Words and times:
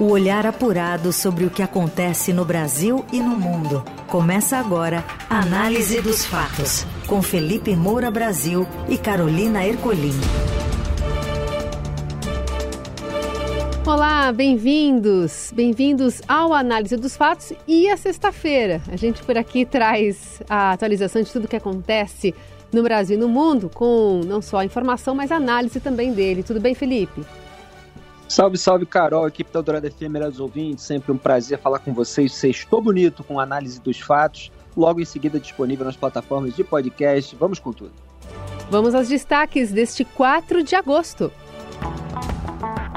O 0.00 0.12
olhar 0.12 0.46
apurado 0.46 1.12
sobre 1.12 1.44
o 1.44 1.50
que 1.50 1.62
acontece 1.62 2.32
no 2.32 2.42
Brasil 2.42 3.04
e 3.12 3.20
no 3.20 3.36
mundo. 3.36 3.84
Começa 4.06 4.56
agora 4.56 5.04
a 5.28 5.40
Análise 5.40 6.00
dos 6.00 6.24
Fatos, 6.24 6.86
com 7.06 7.20
Felipe 7.20 7.76
Moura 7.76 8.10
Brasil 8.10 8.66
e 8.88 8.96
Carolina 8.96 9.62
Ercolim. 9.62 10.18
Olá, 13.86 14.32
bem-vindos! 14.32 15.52
Bem-vindos 15.54 16.22
ao 16.26 16.54
Análise 16.54 16.96
dos 16.96 17.14
Fatos 17.14 17.52
e 17.68 17.90
a 17.90 17.96
sexta-feira. 17.98 18.80
A 18.90 18.96
gente 18.96 19.22
por 19.22 19.36
aqui 19.36 19.66
traz 19.66 20.40
a 20.48 20.72
atualização 20.72 21.20
de 21.20 21.30
tudo 21.30 21.44
o 21.44 21.48
que 21.48 21.56
acontece 21.56 22.34
no 22.72 22.82
Brasil 22.82 23.18
e 23.18 23.20
no 23.20 23.28
mundo, 23.28 23.70
com 23.74 24.22
não 24.24 24.40
só 24.40 24.60
a 24.60 24.64
informação, 24.64 25.14
mas 25.14 25.30
análise 25.30 25.78
também 25.78 26.14
dele. 26.14 26.42
Tudo 26.42 26.58
bem, 26.58 26.74
Felipe? 26.74 27.20
Salve, 28.30 28.56
salve, 28.56 28.86
Carol, 28.86 29.26
equipe 29.26 29.52
da 29.52 29.60
Dourada 29.60 29.90
FM, 29.90 30.02
melhores 30.02 30.38
ouvintes. 30.38 30.84
Sempre 30.84 31.10
um 31.10 31.18
prazer 31.18 31.58
falar 31.58 31.80
com 31.80 31.92
vocês. 31.92 32.32
Sextou 32.32 32.80
bonito 32.80 33.24
com 33.24 33.40
análise 33.40 33.80
dos 33.80 33.98
fatos. 33.98 34.52
Logo 34.76 35.00
em 35.00 35.04
seguida, 35.04 35.40
disponível 35.40 35.84
nas 35.84 35.96
plataformas 35.96 36.54
de 36.54 36.62
podcast. 36.62 37.34
Vamos 37.34 37.58
com 37.58 37.72
tudo. 37.72 37.90
Vamos 38.70 38.94
aos 38.94 39.08
destaques 39.08 39.72
deste 39.72 40.04
4 40.04 40.62
de 40.62 40.76
agosto. 40.76 41.32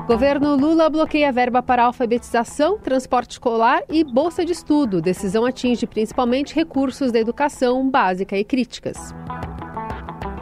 Governo 0.06 0.56
Lula 0.56 0.88
bloqueia 0.88 1.32
verba 1.32 1.64
para 1.64 1.86
alfabetização, 1.86 2.78
transporte 2.78 3.32
escolar 3.32 3.82
e 3.90 4.04
bolsa 4.04 4.46
de 4.46 4.52
estudo. 4.52 5.02
Decisão 5.02 5.46
atinge 5.46 5.88
principalmente 5.88 6.54
recursos 6.54 7.12
da 7.12 7.18
educação 7.18 7.90
básica 7.90 8.38
e 8.38 8.44
críticas. 8.44 9.16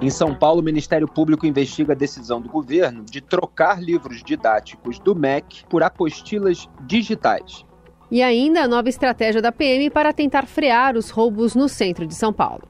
Em 0.01 0.09
São 0.09 0.33
Paulo, 0.33 0.61
o 0.61 0.63
Ministério 0.63 1.07
Público 1.07 1.45
investiga 1.45 1.93
a 1.93 1.95
decisão 1.95 2.41
do 2.41 2.49
governo 2.49 3.03
de 3.03 3.21
trocar 3.21 3.79
livros 3.79 4.23
didáticos 4.23 4.97
do 4.97 5.13
MEC 5.13 5.63
por 5.69 5.83
apostilas 5.83 6.67
digitais. 6.87 7.63
E 8.09 8.23
ainda 8.23 8.63
a 8.63 8.67
nova 8.67 8.89
estratégia 8.89 9.43
da 9.43 9.51
PM 9.51 9.91
para 9.91 10.11
tentar 10.11 10.47
frear 10.47 10.97
os 10.97 11.11
roubos 11.11 11.53
no 11.53 11.69
centro 11.69 12.07
de 12.07 12.15
São 12.15 12.33
Paulo. 12.33 12.63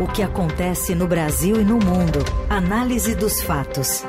O 0.00 0.06
que 0.06 0.22
acontece 0.22 0.94
no 0.94 1.08
Brasil 1.08 1.60
e 1.60 1.64
no 1.64 1.74
mundo. 1.74 2.20
Análise 2.48 3.16
dos 3.16 3.42
fatos. 3.42 4.04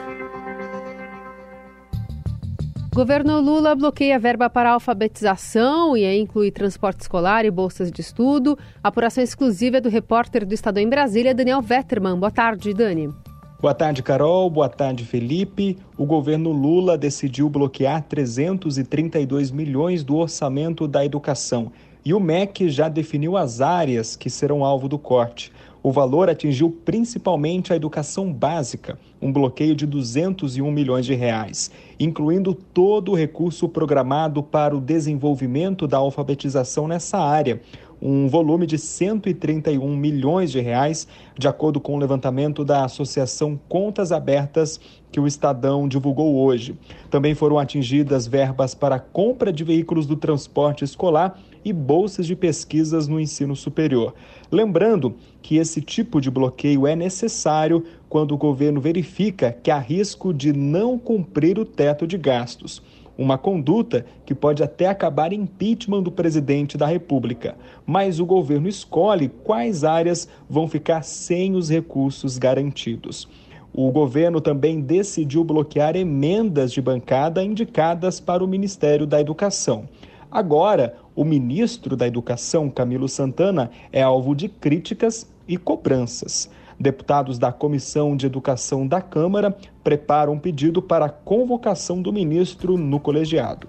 Governo 2.98 3.40
Lula 3.40 3.76
bloqueia 3.76 4.18
verba 4.18 4.50
para 4.50 4.72
alfabetização 4.72 5.96
e 5.96 6.04
aí 6.04 6.20
inclui 6.20 6.50
transporte 6.50 7.02
escolar 7.02 7.46
e 7.46 7.52
bolsas 7.52 7.92
de 7.92 8.02
estudo. 8.02 8.58
Apuração 8.82 9.24
exclusiva 9.24 9.78
é 9.78 9.80
do 9.80 9.88
repórter 9.88 10.44
do 10.44 10.52
Estado 10.52 10.80
em 10.80 10.90
Brasília, 10.90 11.36
Daniel 11.36 11.62
Vetterman. 11.62 12.18
Boa 12.18 12.32
tarde, 12.32 12.74
Dani. 12.74 13.14
Boa 13.62 13.76
tarde, 13.76 14.02
Carol. 14.02 14.50
Boa 14.50 14.68
tarde, 14.68 15.06
Felipe. 15.06 15.78
O 15.96 16.08
governo 16.08 16.52
Lula 16.52 16.98
decidiu 16.98 17.48
bloquear 17.50 18.02
332 18.02 19.52
milhões 19.52 20.04
do 20.04 20.16
orçamento 20.16 20.88
da 20.88 21.06
educação. 21.06 21.72
E 22.04 22.16
o 22.16 22.20
MEC 22.20 22.68
já 22.68 22.90
definiu 22.90 23.38
as 23.38 23.62
áreas 23.62 24.16
que 24.16 24.28
serão 24.28 24.66
alvo 24.66 24.88
do 24.90 24.98
corte. 24.98 25.54
O 25.88 25.92
valor 25.94 26.30
atingiu 26.30 26.70
principalmente 26.70 27.72
a 27.72 27.76
educação 27.78 28.34
básica, 28.34 29.00
um 29.22 29.32
bloqueio 29.32 29.74
de 29.74 29.86
201 29.86 30.70
milhões 30.70 31.06
de 31.06 31.14
reais, 31.14 31.72
incluindo 31.98 32.54
todo 32.54 33.14
o 33.14 33.16
recurso 33.16 33.70
programado 33.70 34.44
para 34.44 34.76
o 34.76 34.82
desenvolvimento 34.82 35.88
da 35.88 35.96
alfabetização 35.96 36.90
nessa 36.90 37.18
área, 37.18 37.62
um 38.02 38.28
volume 38.28 38.68
de 38.68 38.78
131 38.78 39.96
milhões 39.96 40.52
de 40.52 40.60
reais, 40.60 41.08
de 41.40 41.48
acordo 41.48 41.80
com 41.80 41.96
o 41.96 42.00
levantamento 42.00 42.66
da 42.66 42.84
Associação 42.84 43.58
Contas 43.70 44.12
Abertas 44.12 44.82
que 45.10 45.22
o 45.22 45.26
Estadão 45.26 45.88
divulgou 45.88 46.36
hoje. 46.36 46.76
Também 47.10 47.34
foram 47.34 47.58
atingidas 47.58 48.28
verbas 48.28 48.76
para 48.76 49.00
compra 49.00 49.54
de 49.54 49.64
veículos 49.64 50.06
do 50.06 50.18
transporte 50.18 50.84
escolar 50.84 51.40
e 51.68 51.74
bolsas 51.74 52.26
de 52.26 52.36
pesquisas 52.36 53.08
no 53.08 53.20
ensino 53.20 53.56
superior. 53.56 54.14
Lembrando 54.50 55.16
que 55.42 55.58
esse 55.58 55.82
tipo 55.82 56.22
de 56.22 56.32
bloqueio 56.32 56.88
é 56.88 56.96
necessário 56.96 57.84
quando 58.08 58.34
o 58.34 58.38
governo 58.38 58.80
verifica 58.80 59.52
que 59.52 59.70
há 59.70 59.78
risco 59.78 60.34
de 60.34 60.54
não 60.54 60.98
cumprir 60.98 61.60
o 61.60 61.66
teto 61.66 62.08
de 62.08 62.18
gastos. 62.18 62.82
Uma 63.18 63.38
conduta 63.38 64.06
que 64.26 64.34
pode 64.34 64.64
até 64.64 64.88
acabar 64.88 65.34
em 65.34 65.42
impeachment 65.42 66.04
do 66.04 66.12
presidente 66.12 66.78
da 66.78 66.86
República. 66.86 67.58
Mas 67.86 68.20
o 68.20 68.26
governo 68.26 68.70
escolhe 68.70 69.28
quais 69.44 69.84
áreas 69.84 70.30
vão 70.50 70.68
ficar 70.68 71.02
sem 71.02 71.56
os 71.56 71.70
recursos 71.70 72.38
garantidos. 72.38 73.28
O 73.74 73.92
governo 73.92 74.40
também 74.40 74.80
decidiu 74.80 75.44
bloquear 75.44 75.96
emendas 75.96 76.72
de 76.72 76.82
bancada 76.82 77.44
indicadas 77.44 78.20
para 78.20 78.44
o 78.44 78.48
Ministério 78.48 79.06
da 79.06 79.20
Educação. 79.20 79.90
Agora, 80.32 80.96
o 81.16 81.24
ministro 81.24 81.96
da 81.96 82.06
Educação, 82.06 82.70
Camilo 82.70 83.08
Santana, 83.08 83.72
é 83.92 84.02
alvo 84.02 84.36
de 84.36 84.50
críticas 84.50 85.28
e 85.48 85.58
cobranças. 85.58 86.50
Deputados 86.80 87.40
da 87.40 87.52
Comissão 87.52 88.16
de 88.16 88.26
Educação 88.26 88.86
da 88.86 89.02
Câmara 89.02 89.58
preparam 89.84 90.34
um 90.34 90.40
pedido 90.40 90.82
para 90.82 91.06
a 91.06 91.10
convocação 91.10 92.02
do 92.02 92.14
ministro 92.14 92.78
no 92.78 93.00
colegiado. 93.00 93.68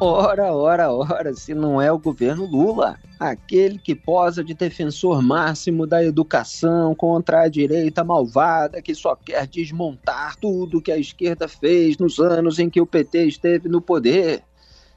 Ora, 0.00 0.54
ora, 0.54 0.92
ora, 0.92 1.34
se 1.34 1.52
não 1.52 1.82
é 1.82 1.90
o 1.90 1.98
governo 1.98 2.46
Lula, 2.46 2.96
aquele 3.18 3.80
que 3.80 3.96
posa 3.96 4.44
de 4.44 4.54
defensor 4.54 5.20
máximo 5.20 5.88
da 5.88 6.04
educação 6.04 6.94
contra 6.94 7.42
a 7.42 7.48
direita 7.48 8.04
malvada 8.04 8.80
que 8.80 8.94
só 8.94 9.16
quer 9.16 9.44
desmontar 9.48 10.36
tudo 10.36 10.80
que 10.80 10.92
a 10.92 10.96
esquerda 10.96 11.48
fez 11.48 11.98
nos 11.98 12.20
anos 12.20 12.60
em 12.60 12.70
que 12.70 12.80
o 12.80 12.86
PT 12.86 13.26
esteve 13.26 13.68
no 13.68 13.80
poder, 13.80 14.44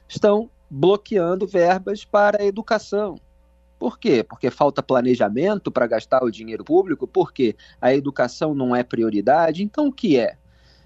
estão 0.08 0.48
bloqueando 0.70 1.48
verbas 1.48 2.04
para 2.04 2.40
a 2.40 2.46
educação. 2.46 3.16
Por 3.80 3.98
quê? 3.98 4.22
Porque 4.22 4.52
falta 4.52 4.84
planejamento 4.84 5.72
para 5.72 5.88
gastar 5.88 6.22
o 6.22 6.30
dinheiro 6.30 6.62
público? 6.62 7.08
Porque 7.08 7.56
a 7.80 7.92
educação 7.92 8.54
não 8.54 8.76
é 8.76 8.84
prioridade? 8.84 9.64
Então, 9.64 9.88
o 9.88 9.92
que 9.92 10.16
é? 10.16 10.36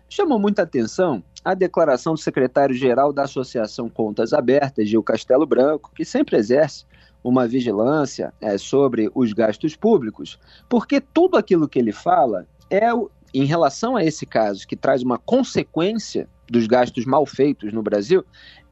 Chamou 0.08 0.38
muita 0.38 0.62
atenção 0.62 1.22
a 1.46 1.54
declaração 1.54 2.14
do 2.14 2.18
secretário-geral 2.18 3.12
da 3.12 3.22
Associação 3.22 3.88
Contas 3.88 4.32
Abertas, 4.32 4.88
Gil 4.88 5.00
Castelo 5.00 5.46
Branco, 5.46 5.92
que 5.94 6.04
sempre 6.04 6.36
exerce 6.36 6.84
uma 7.22 7.46
vigilância 7.46 8.34
é, 8.40 8.58
sobre 8.58 9.08
os 9.14 9.32
gastos 9.32 9.76
públicos, 9.76 10.40
porque 10.68 11.00
tudo 11.00 11.36
aquilo 11.36 11.68
que 11.68 11.78
ele 11.78 11.92
fala 11.92 12.48
é 12.68 12.88
em 13.32 13.44
relação 13.44 13.94
a 13.94 14.02
esse 14.02 14.26
caso, 14.26 14.66
que 14.66 14.74
traz 14.74 15.04
uma 15.04 15.18
consequência 15.18 16.28
dos 16.50 16.66
gastos 16.66 17.04
mal 17.04 17.24
feitos 17.24 17.72
no 17.72 17.80
Brasil, 17.80 18.24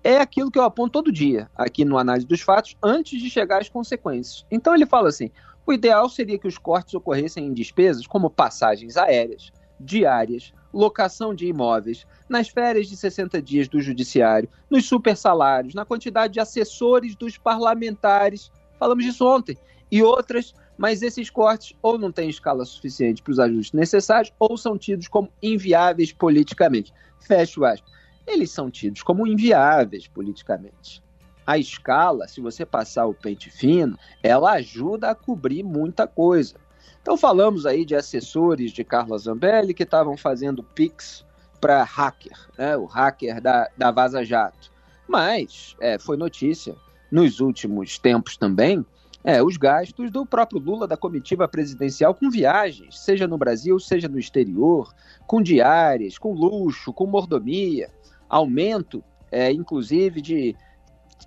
é 0.02 0.16
aquilo 0.16 0.50
que 0.50 0.58
eu 0.58 0.64
aponto 0.64 0.94
todo 0.94 1.12
dia 1.12 1.48
aqui 1.54 1.84
no 1.84 1.96
análise 1.96 2.26
dos 2.26 2.40
fatos, 2.40 2.76
antes 2.82 3.22
de 3.22 3.30
chegar 3.30 3.60
às 3.60 3.68
consequências. 3.68 4.44
Então 4.50 4.74
ele 4.74 4.84
fala 4.84 5.10
assim: 5.10 5.30
o 5.64 5.72
ideal 5.72 6.08
seria 6.08 6.40
que 6.40 6.48
os 6.48 6.58
cortes 6.58 6.94
ocorressem 6.94 7.46
em 7.46 7.54
despesas 7.54 8.04
como 8.04 8.28
passagens 8.28 8.96
aéreas, 8.96 9.52
diárias, 9.78 10.52
locação 10.74 11.34
de 11.34 11.46
imóveis, 11.46 12.06
nas 12.28 12.48
férias 12.48 12.88
de 12.88 12.96
60 12.96 13.40
dias 13.40 13.68
do 13.68 13.80
judiciário, 13.80 14.48
nos 14.68 14.86
supersalários, 14.86 15.74
na 15.74 15.84
quantidade 15.84 16.34
de 16.34 16.40
assessores 16.40 17.14
dos 17.14 17.38
parlamentares, 17.38 18.50
falamos 18.78 19.04
disso 19.04 19.26
ontem, 19.26 19.56
e 19.90 20.02
outras, 20.02 20.54
mas 20.76 21.02
esses 21.02 21.30
cortes 21.30 21.76
ou 21.80 21.96
não 21.96 22.10
têm 22.10 22.28
escala 22.28 22.64
suficiente 22.64 23.22
para 23.22 23.30
os 23.30 23.38
ajustes 23.38 23.72
necessários 23.72 24.32
ou 24.38 24.56
são 24.56 24.76
tidos 24.76 25.08
como 25.08 25.32
inviáveis 25.42 26.12
politicamente. 26.12 26.92
Fecho 27.20 27.64
aspas 27.64 27.94
eles 28.26 28.50
são 28.50 28.70
tidos 28.70 29.02
como 29.02 29.26
inviáveis 29.26 30.06
politicamente. 30.06 31.02
A 31.46 31.58
escala, 31.58 32.26
se 32.26 32.40
você 32.40 32.64
passar 32.64 33.06
o 33.06 33.14
pente 33.14 33.50
fino, 33.50 33.98
ela 34.22 34.52
ajuda 34.52 35.10
a 35.10 35.14
cobrir 35.14 35.62
muita 35.62 36.06
coisa. 36.06 36.54
Então 37.00 37.16
falamos 37.16 37.66
aí 37.66 37.84
de 37.84 37.94
assessores 37.94 38.72
de 38.72 38.84
Carla 38.84 39.18
Zambelli 39.18 39.74
que 39.74 39.82
estavam 39.82 40.16
fazendo 40.16 40.62
pix 40.62 41.24
para 41.60 41.82
hacker, 41.82 42.38
né, 42.58 42.76
o 42.76 42.84
hacker 42.84 43.40
da, 43.40 43.68
da 43.76 43.90
Vaza 43.90 44.24
Jato. 44.24 44.70
Mas 45.08 45.76
é, 45.80 45.98
foi 45.98 46.16
notícia 46.16 46.74
nos 47.10 47.40
últimos 47.40 47.98
tempos 47.98 48.36
também 48.36 48.84
é, 49.24 49.42
os 49.42 49.56
gastos 49.56 50.10
do 50.10 50.26
próprio 50.26 50.60
Lula, 50.60 50.86
da 50.86 50.98
comitiva 50.98 51.48
presidencial, 51.48 52.14
com 52.14 52.30
viagens, 52.30 53.00
seja 53.00 53.26
no 53.26 53.38
Brasil, 53.38 53.80
seja 53.80 54.06
no 54.06 54.18
exterior, 54.18 54.92
com 55.26 55.40
diárias, 55.40 56.18
com 56.18 56.34
luxo, 56.34 56.92
com 56.92 57.06
mordomia 57.06 57.90
aumento, 58.28 59.02
é, 59.32 59.50
inclusive, 59.50 60.20
de 60.20 60.54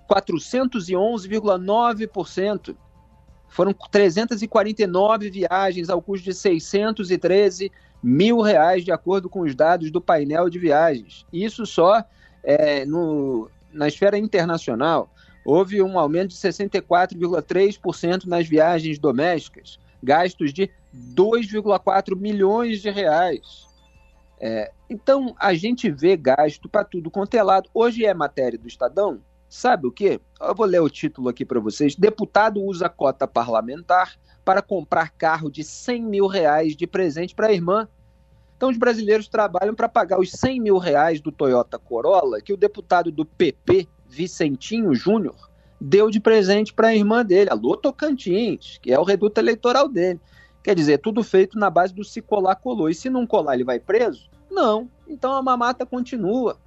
411,9%. 0.08 2.76
Foram 3.48 3.72
349 3.72 5.30
viagens 5.30 5.88
ao 5.88 6.02
custo 6.02 6.24
de 6.24 6.34
613 6.34 7.72
mil 8.02 8.40
reais, 8.40 8.84
de 8.84 8.92
acordo 8.92 9.28
com 9.28 9.40
os 9.40 9.54
dados 9.54 9.90
do 9.90 10.00
painel 10.00 10.48
de 10.48 10.58
viagens. 10.58 11.26
Isso 11.32 11.66
só 11.66 12.04
é, 12.42 12.84
no, 12.84 13.50
na 13.72 13.88
esfera 13.88 14.16
internacional. 14.18 15.10
Houve 15.44 15.82
um 15.82 15.98
aumento 15.98 16.30
de 16.30 16.36
64,3% 16.36 18.26
nas 18.26 18.46
viagens 18.46 18.98
domésticas, 18.98 19.78
gastos 20.02 20.52
de 20.52 20.70
2,4 21.14 22.16
milhões 22.16 22.80
de 22.82 22.90
reais. 22.90 23.66
É, 24.40 24.70
então, 24.88 25.34
a 25.38 25.54
gente 25.54 25.90
vê 25.90 26.16
gasto 26.16 26.68
para 26.68 26.84
tudo 26.84 27.10
quanto 27.10 27.34
é 27.34 27.42
lado. 27.42 27.68
Hoje 27.74 28.04
é 28.04 28.14
matéria 28.14 28.58
do 28.58 28.68
Estadão. 28.68 29.20
Sabe 29.48 29.86
o 29.86 29.92
quê? 29.92 30.20
Eu 30.40 30.54
vou 30.54 30.66
ler 30.66 30.80
o 30.80 30.90
título 30.90 31.28
aqui 31.28 31.44
para 31.44 31.58
vocês. 31.58 31.94
Deputado 31.94 32.62
usa 32.62 32.88
cota 32.88 33.26
parlamentar 33.26 34.16
para 34.44 34.60
comprar 34.60 35.10
carro 35.10 35.50
de 35.50 35.64
100 35.64 36.02
mil 36.02 36.26
reais 36.26 36.76
de 36.76 36.86
presente 36.86 37.34
para 37.34 37.48
a 37.48 37.52
irmã. 37.52 37.88
Então, 38.56 38.70
os 38.70 38.76
brasileiros 38.76 39.28
trabalham 39.28 39.74
para 39.74 39.88
pagar 39.88 40.18
os 40.18 40.32
100 40.32 40.60
mil 40.60 40.78
reais 40.78 41.20
do 41.20 41.30
Toyota 41.30 41.78
Corolla 41.78 42.40
que 42.40 42.52
o 42.52 42.56
deputado 42.56 43.10
do 43.10 43.24
PP, 43.24 43.86
Vicentinho 44.08 44.94
Júnior, 44.94 45.36
deu 45.80 46.10
de 46.10 46.18
presente 46.18 46.74
para 46.74 46.88
a 46.88 46.94
irmã 46.94 47.24
dele, 47.24 47.50
a 47.50 47.54
Lô 47.54 47.76
Tocantins, 47.76 48.78
que 48.82 48.92
é 48.92 48.98
o 48.98 49.04
reduto 49.04 49.40
eleitoral 49.40 49.88
dele. 49.88 50.20
Quer 50.62 50.74
dizer, 50.74 50.98
tudo 50.98 51.22
feito 51.22 51.58
na 51.58 51.70
base 51.70 51.94
do 51.94 52.04
se 52.04 52.20
colar, 52.20 52.56
colou. 52.56 52.90
E 52.90 52.94
se 52.94 53.08
não 53.08 53.26
colar, 53.26 53.54
ele 53.54 53.64
vai 53.64 53.78
preso? 53.78 54.28
Não. 54.50 54.90
Então 55.06 55.32
a 55.32 55.42
mamata 55.42 55.86
continua, 55.86 56.58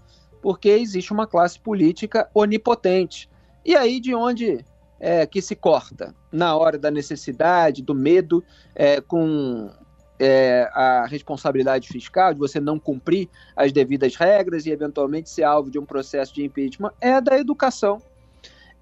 porque 0.41 0.69
existe 0.69 1.13
uma 1.13 1.27
classe 1.27 1.59
política 1.59 2.29
onipotente. 2.33 3.29
E 3.63 3.75
aí 3.75 3.99
de 3.99 4.15
onde 4.15 4.65
é, 4.99 5.25
que 5.25 5.41
se 5.41 5.55
corta? 5.55 6.15
Na 6.31 6.55
hora 6.55 6.77
da 6.77 6.89
necessidade, 6.89 7.81
do 7.81 7.93
medo, 7.93 8.43
é, 8.75 9.01
com 9.01 9.69
é, 10.19 10.69
a 10.73 11.05
responsabilidade 11.07 11.87
fiscal 11.87 12.33
de 12.33 12.39
você 12.39 12.59
não 12.59 12.79
cumprir 12.79 13.27
as 13.55 13.71
devidas 13.71 14.15
regras 14.15 14.67
e 14.67 14.69
eventualmente 14.69 15.29
ser 15.29 15.43
alvo 15.43 15.71
de 15.71 15.79
um 15.79 15.85
processo 15.85 16.33
de 16.33 16.43
impeachment, 16.45 16.91
é 17.01 17.19
da 17.19 17.39
educação. 17.39 17.99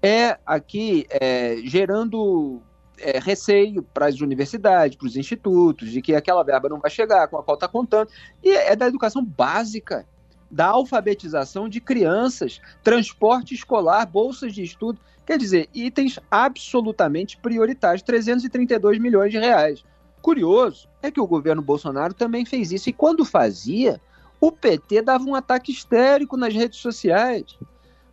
É 0.02 0.38
aqui 0.46 1.06
é, 1.10 1.56
gerando 1.64 2.60
é, 2.98 3.18
receio 3.18 3.82
para 3.82 4.06
as 4.06 4.20
universidades, 4.20 4.96
para 4.96 5.06
os 5.06 5.16
institutos, 5.16 5.90
de 5.90 6.02
que 6.02 6.14
aquela 6.14 6.42
verba 6.42 6.68
não 6.68 6.78
vai 6.78 6.90
chegar, 6.90 7.26
com 7.28 7.38
a 7.38 7.42
qual 7.42 7.54
está 7.54 7.66
contando. 7.66 8.10
E 8.42 8.50
é 8.50 8.76
da 8.76 8.86
educação 8.86 9.24
básica, 9.24 10.06
da 10.50 10.66
alfabetização 10.66 11.68
de 11.68 11.80
crianças, 11.80 12.60
transporte 12.82 13.54
escolar, 13.54 14.04
bolsas 14.06 14.52
de 14.52 14.62
estudo. 14.62 14.98
Quer 15.24 15.38
dizer, 15.38 15.68
itens 15.72 16.18
absolutamente 16.30 17.36
prioritários, 17.36 18.02
332 18.02 18.98
milhões 18.98 19.30
de 19.30 19.38
reais. 19.38 19.84
Curioso 20.20 20.88
é 21.02 21.10
que 21.10 21.20
o 21.20 21.26
governo 21.26 21.62
Bolsonaro 21.62 22.12
também 22.12 22.44
fez 22.44 22.72
isso, 22.72 22.90
e 22.90 22.92
quando 22.92 23.24
fazia, 23.24 24.00
o 24.40 24.50
PT 24.50 25.02
dava 25.02 25.24
um 25.24 25.34
ataque 25.34 25.70
histérico 25.70 26.36
nas 26.36 26.54
redes 26.54 26.78
sociais. 26.78 27.58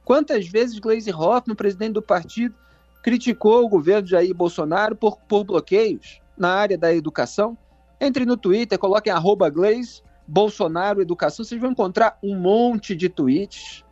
Quantas 0.06 0.48
vezes 0.48 0.80
Gleisi 0.80 1.12
Hoffmann, 1.12 1.56
presidente 1.56 1.94
do 1.94 2.02
partido, 2.02 2.56
criticou 3.04 3.66
o 3.66 3.70
governo 3.70 4.04
de 4.04 4.12
Jair 4.12 4.34
Bolsonaro 4.34 4.96
por, 4.96 5.18
por 5.22 5.44
bloqueios 5.44 6.22
na 6.38 6.50
área 6.54 6.78
da 6.78 6.94
educação. 6.94 7.58
Entre 8.00 8.26
no 8.26 8.38
Twitter, 8.38 8.78
coloquem 8.78 9.12
arroba 9.12 9.50
Bolsonaro 10.28 11.02
Educação, 11.02 11.46
vocês 11.46 11.60
vão 11.60 11.72
encontrar 11.72 12.18
um 12.22 12.36
monte 12.36 12.96
de 12.96 13.10
tweets. 13.10 13.84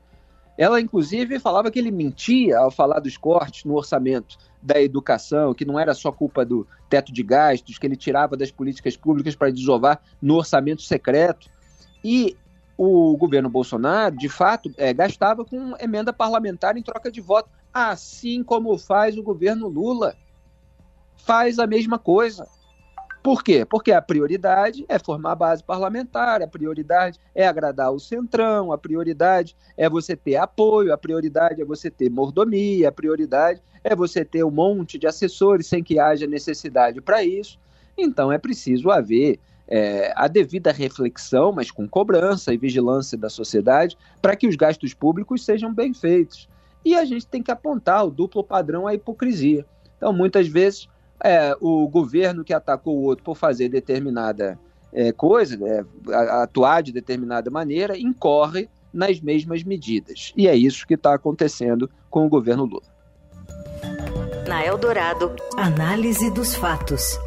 Ela, 0.57 0.79
inclusive, 0.79 1.39
falava 1.39 1.69
que 1.69 1.79
ele 1.79 1.91
mentia 1.91 2.57
ao 2.57 2.71
falar 2.71 2.99
dos 2.99 3.17
cortes 3.17 3.65
no 3.65 3.75
orçamento 3.75 4.37
da 4.61 4.81
educação, 4.81 5.53
que 5.53 5.65
não 5.65 5.79
era 5.79 5.93
só 5.93 6.11
culpa 6.11 6.45
do 6.45 6.67
teto 6.89 7.11
de 7.11 7.23
gastos, 7.23 7.77
que 7.77 7.85
ele 7.85 7.95
tirava 7.95 8.35
das 8.37 8.51
políticas 8.51 8.95
públicas 8.95 9.35
para 9.35 9.51
desovar 9.51 10.01
no 10.21 10.35
orçamento 10.35 10.81
secreto. 10.81 11.49
E 12.03 12.37
o 12.77 13.15
governo 13.17 13.49
Bolsonaro, 13.49 14.15
de 14.15 14.29
fato, 14.29 14.71
é, 14.77 14.93
gastava 14.93 15.45
com 15.45 15.75
emenda 15.79 16.11
parlamentar 16.11 16.77
em 16.77 16.81
troca 16.81 17.11
de 17.11 17.21
voto 17.21 17.49
assim 17.75 18.41
como 18.41 18.77
faz 18.77 19.17
o 19.17 19.23
governo 19.23 19.67
Lula. 19.67 20.15
Faz 21.17 21.59
a 21.59 21.67
mesma 21.67 21.99
coisa. 21.99 22.47
Por 23.25 23.43
quê? 23.43 23.65
Porque 23.65 23.91
a 23.91 23.99
prioridade 23.99 24.85
é 24.87 24.99
formar 24.99 25.31
a 25.31 25.35
base 25.35 25.63
parlamentar, 25.63 26.43
a 26.43 26.47
prioridade 26.47 27.19
é 27.33 27.47
agradar 27.47 27.91
o 27.91 27.99
centrão, 27.99 28.71
a 28.71 28.77
prioridade 28.77 29.55
é 29.75 29.89
você 29.89 30.15
ter 30.15 30.35
apoio, 30.35 30.93
a 30.93 30.97
prioridade 30.97 31.59
é 31.59 31.65
você 31.65 31.89
ter 31.89 32.07
mordomia, 32.07 32.89
a 32.89 32.91
prioridade 32.91 33.63
é 33.83 33.95
você 33.95 34.23
ter 34.23 34.43
um 34.43 34.51
monte 34.51 34.99
de 34.99 35.07
assessores 35.07 35.65
sem 35.65 35.83
que 35.83 35.97
haja 35.97 36.27
necessidade 36.27 37.01
para 37.01 37.23
isso. 37.23 37.57
Então 37.97 38.31
é 38.31 38.37
preciso 38.37 38.91
haver 38.91 39.39
é, 39.67 40.13
a 40.15 40.27
devida 40.27 40.71
reflexão, 40.71 41.51
mas 41.51 41.71
com 41.71 41.89
cobrança 41.89 42.53
e 42.53 42.57
vigilância 42.57 43.17
da 43.17 43.27
sociedade, 43.27 43.97
para 44.21 44.35
que 44.35 44.47
os 44.47 44.55
gastos 44.55 44.93
públicos 44.93 45.43
sejam 45.43 45.73
bem 45.73 45.95
feitos. 45.95 46.47
E 46.85 46.93
a 46.93 47.03
gente 47.03 47.25
tem 47.25 47.41
que 47.41 47.49
apontar 47.49 48.05
o 48.05 48.11
duplo 48.11 48.43
padrão 48.43 48.85
à 48.85 48.93
hipocrisia. 48.93 49.65
Então, 49.97 50.13
muitas 50.13 50.47
vezes, 50.47 50.87
é, 51.23 51.55
o 51.59 51.87
governo 51.87 52.43
que 52.43 52.53
atacou 52.53 52.97
o 52.97 53.03
outro 53.03 53.23
por 53.23 53.35
fazer 53.35 53.69
determinada 53.69 54.59
é, 54.93 55.11
coisa, 55.11 55.57
é, 55.67 55.83
atuar 56.41 56.81
de 56.81 56.91
determinada 56.91 57.49
maneira, 57.51 57.97
incorre 57.97 58.69
nas 58.93 59.19
mesmas 59.19 59.63
medidas. 59.63 60.31
E 60.37 60.47
é 60.47 60.55
isso 60.55 60.87
que 60.87 60.93
está 60.93 61.13
acontecendo 61.13 61.89
com 62.09 62.25
o 62.25 62.29
governo 62.29 62.63
Lula. 62.63 62.95
Na 64.47 64.65
Eldorado, 64.65 65.35
análise 65.57 66.31
dos 66.31 66.55
fatos. 66.55 67.19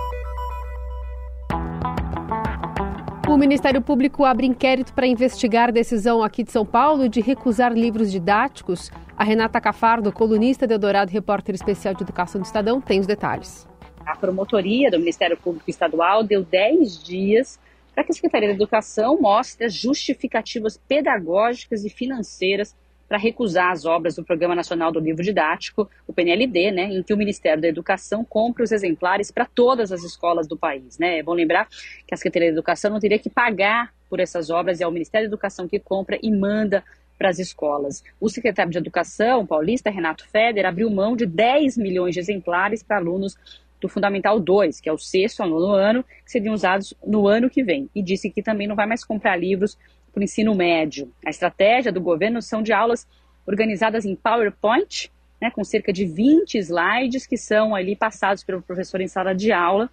O 3.29 3.37
Ministério 3.37 3.83
Público 3.83 4.25
abre 4.25 4.47
inquérito 4.47 4.95
para 4.95 5.07
investigar 5.07 5.69
a 5.69 5.73
decisão 5.73 6.23
aqui 6.23 6.43
de 6.43 6.51
São 6.51 6.65
Paulo 6.65 7.11
de 7.11 7.21
recusar 7.21 7.75
livros 7.75 8.11
didáticos. 8.11 8.91
A 9.15 9.23
Renata 9.23 9.61
Cafardo, 9.61 10.11
colunista 10.11 10.67
de 10.67 10.73
Eldorado, 10.73 11.11
repórter 11.11 11.55
especial 11.55 11.93
de 11.93 12.03
Educação 12.03 12.41
do 12.41 12.45
Estadão, 12.47 12.81
tem 12.81 12.99
os 12.99 13.07
detalhes. 13.07 13.69
A 14.09 14.17
promotoria 14.17 14.91
do 14.91 14.99
Ministério 14.99 15.37
Público 15.37 15.69
Estadual 15.69 16.25
deu 16.25 16.43
10 16.43 17.05
dias 17.05 17.61
para 17.95 18.03
que 18.03 18.11
a 18.11 18.15
Secretaria 18.15 18.49
da 18.49 18.55
Educação 18.55 19.21
mostre 19.21 19.67
as 19.67 19.75
justificativas 19.75 20.81
pedagógicas 20.89 21.85
e 21.85 21.91
financeiras 21.91 22.75
para 23.07 23.19
recusar 23.19 23.71
as 23.71 23.85
obras 23.85 24.17
do 24.17 24.25
Programa 24.25 24.55
Nacional 24.55 24.91
do 24.91 24.99
Livro 24.99 25.23
Didático, 25.23 25.91
o 26.07 26.13
PNLD, 26.15 26.71
né, 26.71 26.85
em 26.85 27.03
que 27.03 27.13
o 27.13 27.19
Ministério 27.19 27.61
da 27.61 27.69
Educação 27.69 28.25
compra 28.25 28.65
os 28.65 28.73
exemplares 28.73 29.31
para 29.31 29.45
todas 29.45 29.93
as 29.93 30.03
escolas 30.03 30.49
do 30.49 30.57
país. 30.57 30.99
Né? 30.99 31.19
É 31.19 31.23
bom 31.23 31.35
lembrar 31.35 31.69
que 32.07 32.15
a 32.15 32.17
Secretaria 32.17 32.49
da 32.49 32.55
Educação 32.55 32.91
não 32.91 33.01
teria 33.01 33.19
que 33.19 33.29
pagar 33.29 33.93
por 34.09 34.21
essas 34.21 34.49
obras, 34.49 34.81
é 34.81 34.87
o 34.87 34.91
Ministério 34.91 35.29
da 35.29 35.35
Educação 35.35 35.69
que 35.69 35.79
compra 35.79 36.19
e 36.23 36.31
manda 36.31 36.83
para 37.19 37.29
as 37.29 37.39
escolas. 37.39 38.03
O 38.19 38.31
secretário 38.31 38.73
de 38.73 38.79
Educação, 38.79 39.45
paulista 39.45 39.91
Renato 39.91 40.27
Feder, 40.31 40.65
abriu 40.65 40.89
mão 40.89 41.15
de 41.15 41.27
10 41.27 41.77
milhões 41.77 42.15
de 42.15 42.21
exemplares 42.21 42.83
para 42.83 42.97
alunos 42.97 43.37
do 43.81 43.89
Fundamental 43.89 44.41
2, 44.41 44.81
que 44.81 44.89
é 44.89 44.93
o 44.93 44.99
sexto 44.99 45.43
ao 45.43 45.49
nono 45.49 45.73
ano, 45.73 46.05
que 46.25 46.31
seriam 46.31 46.55
usados 46.55 46.95
no 47.07 47.29
ano 47.29 47.49
que 47.49 47.63
vem. 47.63 47.89
E 47.95 48.03
disse 48.03 48.31
que 48.31 48.43
também 48.43 48.67
não 48.67 48.77
vai 48.77 48.87
mais 48.87 49.05
comprar 49.05 49.37
livros 49.37 49.79
para 50.13 50.21
o 50.21 50.25
ensino 50.25 50.55
médio. 50.55 51.13
A 51.25 51.31
estratégia 51.31 51.93
do 51.93 52.01
governo 52.01 52.43
são 52.43 52.63
de 52.63 52.73
aulas 52.73 53.07
organizadas 53.47 54.05
em 54.05 54.15
PowerPoint, 54.15 55.11
né, 55.41 55.51
com 55.51 55.63
cerca 55.63 55.93
de 55.93 56.05
20 56.05 56.59
slides 56.59 57.27
que 57.27 57.37
são 57.37 57.75
ali 57.75 57.95
passados 57.95 58.43
pelo 58.43 58.61
professor 58.61 59.01
em 59.01 59.09
sala 59.09 59.35
de 59.35 59.53
aula 59.53 59.89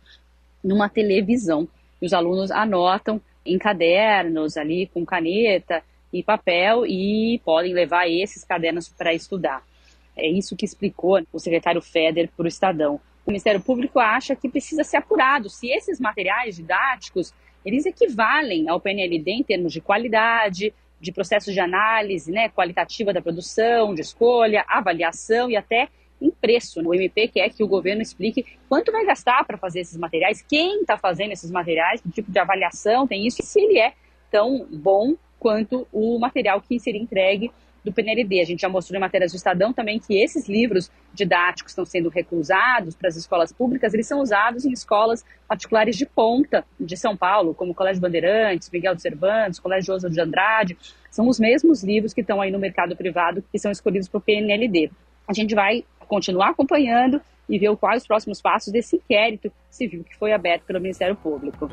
numa 0.64 0.90
televisão. 0.90 1.68
E 2.02 2.06
os 2.06 2.14
alunos 2.14 2.52
anotam 2.52 3.22
em 3.46 3.58
cadernos 3.58 4.58
ali 4.58 4.88
com 4.88 5.06
caneta 5.06 5.84
e 6.12 6.24
papel 6.24 6.86
e 6.86 7.40
podem 7.46 7.74
levar 7.74 8.10
esses 8.10 8.44
cadernos 8.44 8.90
para 8.90 9.14
estudar. 9.14 9.64
É 10.16 10.28
isso 10.28 10.56
que 10.56 10.66
explicou 10.66 11.22
o 11.32 11.40
secretário 11.40 11.82
Feder 11.82 12.30
para 12.36 12.46
o 12.46 12.48
Estadão. 12.48 13.00
O 13.26 13.32
Ministério 13.32 13.60
Público 13.60 14.00
acha 14.00 14.36
que 14.36 14.48
precisa 14.48 14.84
ser 14.84 14.98
apurado 14.98 15.50
se 15.50 15.70
esses 15.70 16.00
materiais 16.00 16.56
didáticos 16.56 17.34
eles 17.66 17.86
equivalem 17.86 18.70
ao 18.70 18.80
PNLD 18.80 19.32
em 19.32 19.44
termos 19.44 19.74
de 19.74 19.82
qualidade, 19.82 20.72
de 21.02 21.12
processos 21.12 21.54
de 21.54 21.60
análise 21.60 22.32
né, 22.32 22.50
qualitativa 22.50 23.12
da 23.12 23.22
produção, 23.22 23.96
de 23.96 24.02
escolha, 24.02 24.64
avaliação 24.68 25.50
e 25.50 25.58
até 25.58 25.90
em 26.22 26.30
preço. 26.30 26.82
O 26.82 26.94
MP 26.94 27.28
quer 27.28 27.50
que 27.50 27.64
o 27.64 27.68
governo 27.68 28.02
explique 28.02 28.46
quanto 28.70 28.92
vai 28.92 29.04
gastar 29.06 29.44
para 29.46 29.58
fazer 29.58 29.82
esses 29.82 29.98
materiais, 29.98 30.44
quem 30.48 30.82
está 30.82 30.98
fazendo 30.98 31.32
esses 31.32 31.50
materiais, 31.50 32.02
que 32.02 32.12
tipo 32.12 32.32
de 32.32 32.40
avaliação 32.40 33.08
tem 33.08 33.26
isso, 33.26 33.42
e 33.42 33.46
se 33.46 33.60
ele 33.60 33.80
é 33.80 33.94
tão 34.32 34.68
bom 34.72 35.16
quanto 35.40 35.88
o 35.92 36.18
material 36.20 36.62
que 36.62 36.80
seria 36.80 37.02
entregue 37.02 37.52
do 37.86 37.94
PNLD. 37.94 38.42
A 38.42 38.46
gente 38.46 38.62
já 38.62 38.68
mostrou 38.68 38.98
em 38.98 39.00
matérias 39.00 39.32
do 39.32 39.36
Estadão 39.36 39.72
também 39.72 40.00
que 40.00 40.18
esses 40.18 40.50
livros 40.50 40.92
didáticos 41.14 41.72
estão 41.72 41.86
sendo 41.86 42.10
recusados 42.10 42.96
para 42.96 43.08
as 43.08 43.16
escolas 43.16 43.54
públicas, 43.54 43.94
eles 43.94 44.08
são 44.08 44.20
usados 44.20 44.66
em 44.66 44.72
escolas 44.72 45.24
particulares 45.48 45.96
de 45.96 46.06
ponta 46.06 46.66
de 46.80 46.98
São 46.98 47.16
Paulo, 47.16 47.54
como 47.54 47.72
o 47.72 47.76
Colégio 47.76 48.02
Bandeirantes, 48.02 48.70
Miguel 48.72 48.96
de 48.96 49.02
Cervantes, 49.02 49.60
Colégio 49.60 49.94
Oswald 49.94 50.14
de 50.14 50.22
Andrade. 50.22 50.78
São 51.12 51.28
os 51.28 51.40
mesmos 51.40 51.84
livros 51.84 52.14
que 52.14 52.22
estão 52.22 52.42
aí 52.42 52.52
no 52.52 52.60
mercado 52.60 52.96
privado 52.96 53.44
que 53.52 53.60
são 53.60 53.72
escolhidos 53.72 54.10
para 54.10 54.18
o 54.18 54.22
PNLD. 54.22 54.92
A 55.28 55.34
gente 55.34 55.54
vai 55.54 55.86
continuar 56.00 56.50
acompanhando 56.50 57.22
e 57.48 57.60
ver 57.60 57.76
quais 57.78 58.02
os 58.02 58.08
próximos 58.08 58.42
passos 58.42 58.74
desse 58.74 58.96
inquérito 58.96 59.52
civil 59.70 60.04
que 60.04 60.18
foi 60.18 60.34
aberto 60.34 60.64
pelo 60.64 60.82
Ministério 60.82 61.16
Público. 61.16 61.70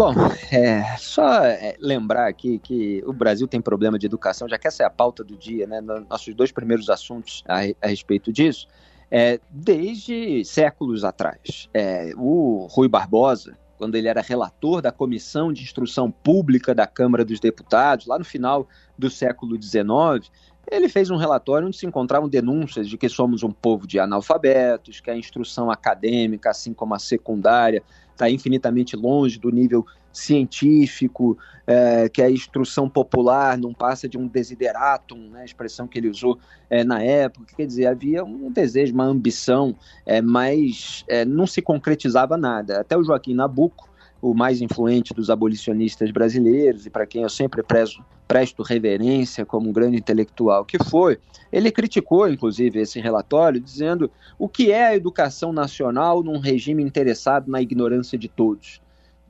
Bom, 0.00 0.14
é, 0.50 0.96
só 0.96 1.44
é, 1.44 1.76
lembrar 1.78 2.26
aqui 2.26 2.58
que 2.58 3.02
o 3.04 3.12
Brasil 3.12 3.46
tem 3.46 3.60
problema 3.60 3.98
de 3.98 4.06
educação, 4.06 4.48
já 4.48 4.56
que 4.56 4.66
essa 4.66 4.82
é 4.82 4.86
a 4.86 4.88
pauta 4.88 5.22
do 5.22 5.36
dia, 5.36 5.66
né? 5.66 5.78
Nossos 6.08 6.34
dois 6.34 6.50
primeiros 6.50 6.88
assuntos 6.88 7.44
a, 7.46 7.58
a 7.82 7.86
respeito 7.86 8.32
disso, 8.32 8.66
é, 9.10 9.38
desde 9.50 10.42
séculos 10.42 11.04
atrás. 11.04 11.68
É, 11.74 12.14
o 12.16 12.66
Rui 12.70 12.88
Barbosa, 12.88 13.58
quando 13.76 13.94
ele 13.94 14.08
era 14.08 14.22
relator 14.22 14.80
da 14.80 14.90
Comissão 14.90 15.52
de 15.52 15.64
Instrução 15.64 16.10
Pública 16.10 16.74
da 16.74 16.86
Câmara 16.86 17.22
dos 17.22 17.38
Deputados, 17.38 18.06
lá 18.06 18.18
no 18.18 18.24
final 18.24 18.66
do 18.96 19.10
século 19.10 19.62
XIX, 19.62 20.30
ele 20.70 20.88
fez 20.88 21.10
um 21.10 21.16
relatório 21.16 21.66
onde 21.66 21.76
se 21.76 21.84
encontravam 21.84 22.26
denúncias 22.26 22.88
de 22.88 22.96
que 22.96 23.08
somos 23.08 23.42
um 23.42 23.50
povo 23.50 23.86
de 23.86 23.98
analfabetos, 23.98 25.00
que 25.00 25.10
a 25.10 25.16
instrução 25.16 25.70
acadêmica, 25.70 26.48
assim 26.48 26.72
como 26.72 26.94
a 26.94 26.98
secundária, 26.98 27.82
está 28.20 28.30
infinitamente 28.30 28.94
longe 28.94 29.38
do 29.38 29.50
nível 29.50 29.86
científico, 30.12 31.38
é, 31.66 32.08
que 32.08 32.20
a 32.20 32.30
instrução 32.30 32.88
popular 32.88 33.56
não 33.56 33.72
passa 33.72 34.08
de 34.08 34.18
um 34.18 34.26
desideratum, 34.26 35.30
né, 35.30 35.42
a 35.42 35.44
expressão 35.44 35.86
que 35.86 35.98
ele 35.98 36.08
usou 36.08 36.38
é, 36.68 36.84
na 36.84 37.02
época, 37.02 37.54
quer 37.56 37.66
dizer, 37.66 37.86
havia 37.86 38.22
um 38.24 38.50
desejo, 38.50 38.92
uma 38.92 39.04
ambição, 39.04 39.74
é, 40.04 40.20
mas 40.20 41.04
é, 41.08 41.24
não 41.24 41.46
se 41.46 41.62
concretizava 41.62 42.36
nada. 42.36 42.80
Até 42.80 42.96
o 42.96 43.04
Joaquim 43.04 43.34
Nabuco, 43.34 43.88
o 44.20 44.34
mais 44.34 44.60
influente 44.60 45.14
dos 45.14 45.30
abolicionistas 45.30 46.10
brasileiros, 46.10 46.86
e 46.86 46.90
para 46.90 47.06
quem 47.06 47.22
eu 47.22 47.28
sempre 47.28 47.62
prezo, 47.62 48.04
presto 48.28 48.62
reverência 48.62 49.44
como 49.44 49.68
um 49.68 49.72
grande 49.72 49.96
intelectual 49.96 50.64
que 50.64 50.78
foi, 50.84 51.18
ele 51.50 51.70
criticou, 51.70 52.28
inclusive, 52.28 52.80
esse 52.80 53.00
relatório, 53.00 53.60
dizendo 53.60 54.10
o 54.38 54.48
que 54.48 54.70
é 54.70 54.86
a 54.86 54.94
educação 54.94 55.52
nacional 55.52 56.22
num 56.22 56.38
regime 56.38 56.82
interessado 56.82 57.50
na 57.50 57.60
ignorância 57.60 58.16
de 58.16 58.28
todos 58.28 58.80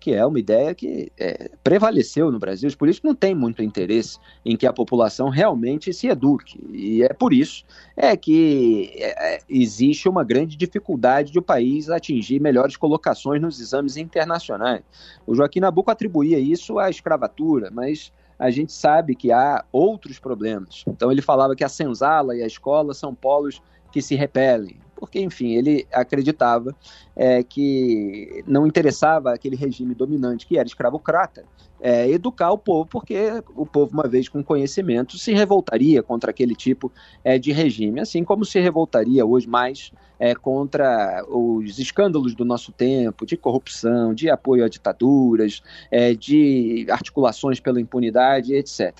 que 0.01 0.15
é 0.15 0.25
uma 0.25 0.39
ideia 0.39 0.75
que 0.75 1.13
é, 1.19 1.51
prevaleceu 1.63 2.33
no 2.33 2.39
Brasil. 2.39 2.67
Os 2.67 2.75
políticos 2.75 3.07
não 3.07 3.15
têm 3.15 3.35
muito 3.35 3.63
interesse 3.63 4.19
em 4.45 4.57
que 4.57 4.67
a 4.67 4.73
população 4.73 5.29
realmente 5.29 5.93
se 5.93 6.09
eduque. 6.09 6.59
E 6.73 7.03
é 7.03 7.13
por 7.13 7.35
isso 7.35 7.65
é 7.95 8.17
que 8.17 8.91
é, 8.97 9.35
é, 9.35 9.39
existe 9.49 10.09
uma 10.09 10.25
grande 10.25 10.57
dificuldade 10.57 11.31
de 11.31 11.39
o 11.39 11.43
país 11.43 11.91
atingir 11.91 12.41
melhores 12.41 12.77
colocações 12.77 13.43
nos 13.43 13.61
exames 13.61 13.99
internacionais. 13.99 14.83
O 15.27 15.35
Joaquim 15.35 15.61
Nabuco 15.61 15.91
atribuía 15.91 16.39
isso 16.39 16.79
à 16.79 16.89
escravatura, 16.89 17.71
mas 17.71 18.11
a 18.39 18.51
gente 18.51 18.73
sabe 18.73 19.15
que 19.15 19.31
há 19.31 19.63
outros 19.71 20.19
problemas. 20.19 20.83
Então 20.89 21.13
ele 21.13 21.21
falava 21.21 21.55
que 21.55 21.63
a 21.63 21.69
senzala 21.69 22.35
e 22.35 22.43
a 22.43 22.47
escola 22.47 22.95
são 22.95 23.15
polos 23.15 23.61
que 23.93 24.01
se 24.01 24.15
repelem 24.15 24.79
porque, 25.01 25.19
enfim, 25.19 25.55
ele 25.55 25.87
acreditava 25.91 26.77
é, 27.17 27.43
que 27.43 28.45
não 28.47 28.67
interessava 28.67 29.33
aquele 29.33 29.57
regime 29.57 29.95
dominante 29.95 30.47
que 30.47 30.59
era 30.59 30.69
escravocrata 30.69 31.45
é, 31.81 32.09
educar 32.11 32.51
o 32.51 32.59
povo, 32.59 32.87
porque 32.87 33.43
o 33.57 33.65
povo, 33.65 33.93
uma 33.93 34.07
vez 34.07 34.29
com 34.29 34.45
conhecimento, 34.45 35.17
se 35.17 35.33
revoltaria 35.33 36.03
contra 36.03 36.31
aquele 36.31 36.55
tipo 36.55 36.93
é, 37.25 37.39
de 37.39 37.53
regime, 37.53 38.01
assim 38.01 38.23
como 38.23 38.45
se 38.45 38.61
revoltaria 38.61 39.25
hoje 39.25 39.49
mais 39.49 39.91
é, 40.19 40.35
contra 40.35 41.25
os 41.27 41.79
escândalos 41.79 42.35
do 42.35 42.45
nosso 42.45 42.71
tempo, 42.71 43.25
de 43.25 43.37
corrupção, 43.37 44.13
de 44.13 44.29
apoio 44.29 44.65
a 44.65 44.69
ditaduras, 44.69 45.63
é, 45.91 46.13
de 46.13 46.87
articulações 46.91 47.59
pela 47.59 47.81
impunidade, 47.81 48.55
etc. 48.55 48.95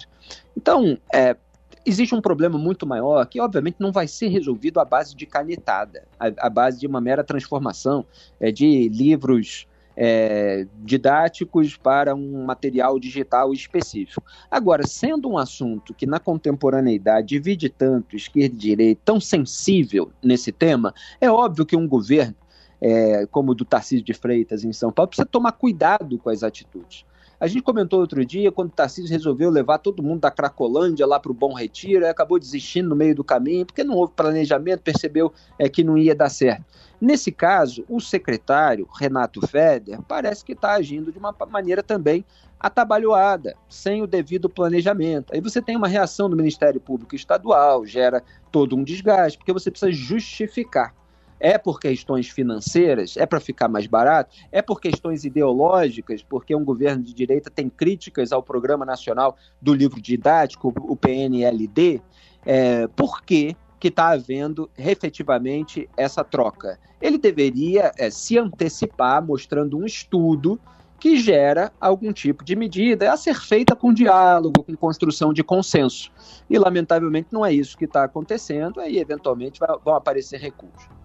Então, 0.57 0.97
é, 1.13 1.37
existe 1.85 2.15
um 2.15 2.21
problema 2.21 2.59
muito 2.59 2.87
maior 2.87 3.27
que, 3.27 3.41
obviamente, 3.41 3.77
não 3.79 3.93
vai 3.93 4.07
ser 4.07 4.29
resolvido 4.29 4.81
à 4.81 4.85
base 4.85 5.15
de 5.15 5.27
canetada, 5.27 6.05
à, 6.19 6.47
à 6.47 6.51
base 6.51 6.79
de 6.81 6.87
uma 6.87 7.01
mera 7.01 7.25
transformação 7.25 8.05
é, 8.39 8.51
de 8.51 8.89
livros 8.89 9.67
é, 9.97 10.67
didáticos 10.83 11.77
para 11.77 12.15
um 12.15 12.45
material 12.45 12.99
digital 12.99 13.53
específico. 13.53 14.25
Agora, 14.51 14.87
sendo 14.87 15.29
um 15.29 15.37
assunto 15.37 15.93
que 15.93 16.07
na 16.07 16.19
contemporaneidade 16.19 17.29
divide 17.29 17.69
tanto 17.69 18.17
esquerda 18.17 18.55
e 18.55 18.59
direita, 18.59 19.01
tão 19.05 19.21
sensível 19.21 20.11
nesse 20.23 20.53
tema, 20.53 20.95
é 21.21 21.31
óbvio 21.31 21.67
que 21.67 21.77
um 21.77 21.87
governo 21.87 22.37
é, 22.81 23.27
como 23.27 23.53
o 23.53 23.55
do 23.55 23.65
Tarcísio 23.65 24.05
de 24.05 24.15
Freitas 24.15 24.65
em 24.65 24.73
São 24.73 24.91
Paulo 24.91 25.09
precisa 25.09 25.27
tomar 25.27 25.53
cuidado 25.53 26.19
com 26.19 26.31
as 26.31 26.43
atitudes. 26.43 27.05
A 27.41 27.47
gente 27.47 27.63
comentou 27.63 28.01
outro 28.01 28.23
dia 28.23 28.53
quando 28.53 28.69
o 28.69 28.73
Tarcísio 28.73 29.11
resolveu 29.11 29.49
levar 29.49 29.79
todo 29.79 30.03
mundo 30.03 30.21
da 30.21 30.31
Cracolândia 30.31 31.07
lá 31.07 31.19
para 31.19 31.33
o 31.33 31.35
Bom 31.35 31.55
Retiro, 31.55 32.07
acabou 32.07 32.39
desistindo 32.39 32.91
no 32.91 32.95
meio 32.95 33.15
do 33.15 33.25
caminho, 33.25 33.65
porque 33.65 33.83
não 33.83 33.95
houve 33.95 34.13
planejamento, 34.15 34.83
percebeu 34.83 35.33
é, 35.59 35.67
que 35.67 35.83
não 35.83 35.97
ia 35.97 36.15
dar 36.15 36.29
certo. 36.29 36.67
Nesse 37.01 37.33
caso, 37.33 37.83
o 37.89 37.99
secretário, 37.99 38.87
Renato 38.95 39.41
Feder, 39.47 40.03
parece 40.03 40.45
que 40.45 40.53
está 40.53 40.73
agindo 40.73 41.11
de 41.11 41.19
uma 41.19 41.35
maneira 41.49 41.83
também 41.83 42.27
atabalhoada, 42.59 43.57
sem 43.71 44.03
o 44.03 44.07
devido 44.07 44.51
planejamento. 44.51 45.33
Aí 45.33 45.41
você 45.41 45.63
tem 45.63 45.77
uma 45.77 45.89
reação 45.89 46.29
do 46.29 46.37
Ministério 46.37 46.79
Público 46.79 47.17
Estadual, 47.17 47.87
gera 47.87 48.23
todo 48.53 48.77
um 48.77 48.85
desgaste, 48.85 49.39
porque 49.39 49.53
você 49.53 49.71
precisa 49.71 49.91
justificar. 49.91 50.95
É 51.41 51.57
por 51.57 51.81
questões 51.81 52.29
financeiras? 52.29 53.17
É 53.17 53.25
para 53.25 53.41
ficar 53.41 53.67
mais 53.67 53.87
barato? 53.87 54.37
É 54.53 54.61
por 54.61 54.79
questões 54.79 55.25
ideológicas? 55.25 56.23
Porque 56.23 56.55
um 56.55 56.65
governo 56.65 57.03
de 57.03 57.15
direita 57.15 57.51
tem 57.51 57.71
críticas 57.71 58.31
ao 58.31 58.43
Programa 58.43 58.85
Nacional 58.85 59.37
do 59.61 59.73
Livro 59.73 60.01
Didático, 60.01 60.73
o 60.77 60.95
PNLD? 60.95 62.03
É, 62.45 62.87
por 62.89 63.23
que 63.23 63.57
está 63.83 64.11
havendo 64.11 64.71
efetivamente 64.77 65.89
essa 65.97 66.23
troca? 66.23 66.79
Ele 67.01 67.17
deveria 67.17 67.91
é, 67.97 68.11
se 68.11 68.37
antecipar 68.37 69.25
mostrando 69.25 69.79
um 69.79 69.87
estudo 69.87 70.61
que 70.99 71.17
gera 71.17 71.73
algum 71.81 72.13
tipo 72.13 72.45
de 72.45 72.55
medida 72.55 73.11
a 73.11 73.17
ser 73.17 73.35
feita 73.35 73.75
com 73.75 73.91
diálogo, 73.91 74.63
com 74.63 74.77
construção 74.77 75.33
de 75.33 75.43
consenso. 75.43 76.13
E, 76.49 76.59
lamentavelmente, 76.59 77.29
não 77.33 77.45
é 77.45 77.51
isso 77.51 77.79
que 77.79 77.87
está 77.87 78.05
acontecendo, 78.05 78.79
aí, 78.79 78.99
eventualmente, 78.99 79.59
vai, 79.59 79.75
vão 79.83 79.95
aparecer 79.95 80.39
recursos. 80.39 81.00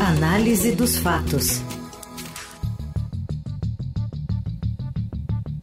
Análise 0.00 0.72
dos 0.72 0.98
fatos. 0.98 1.62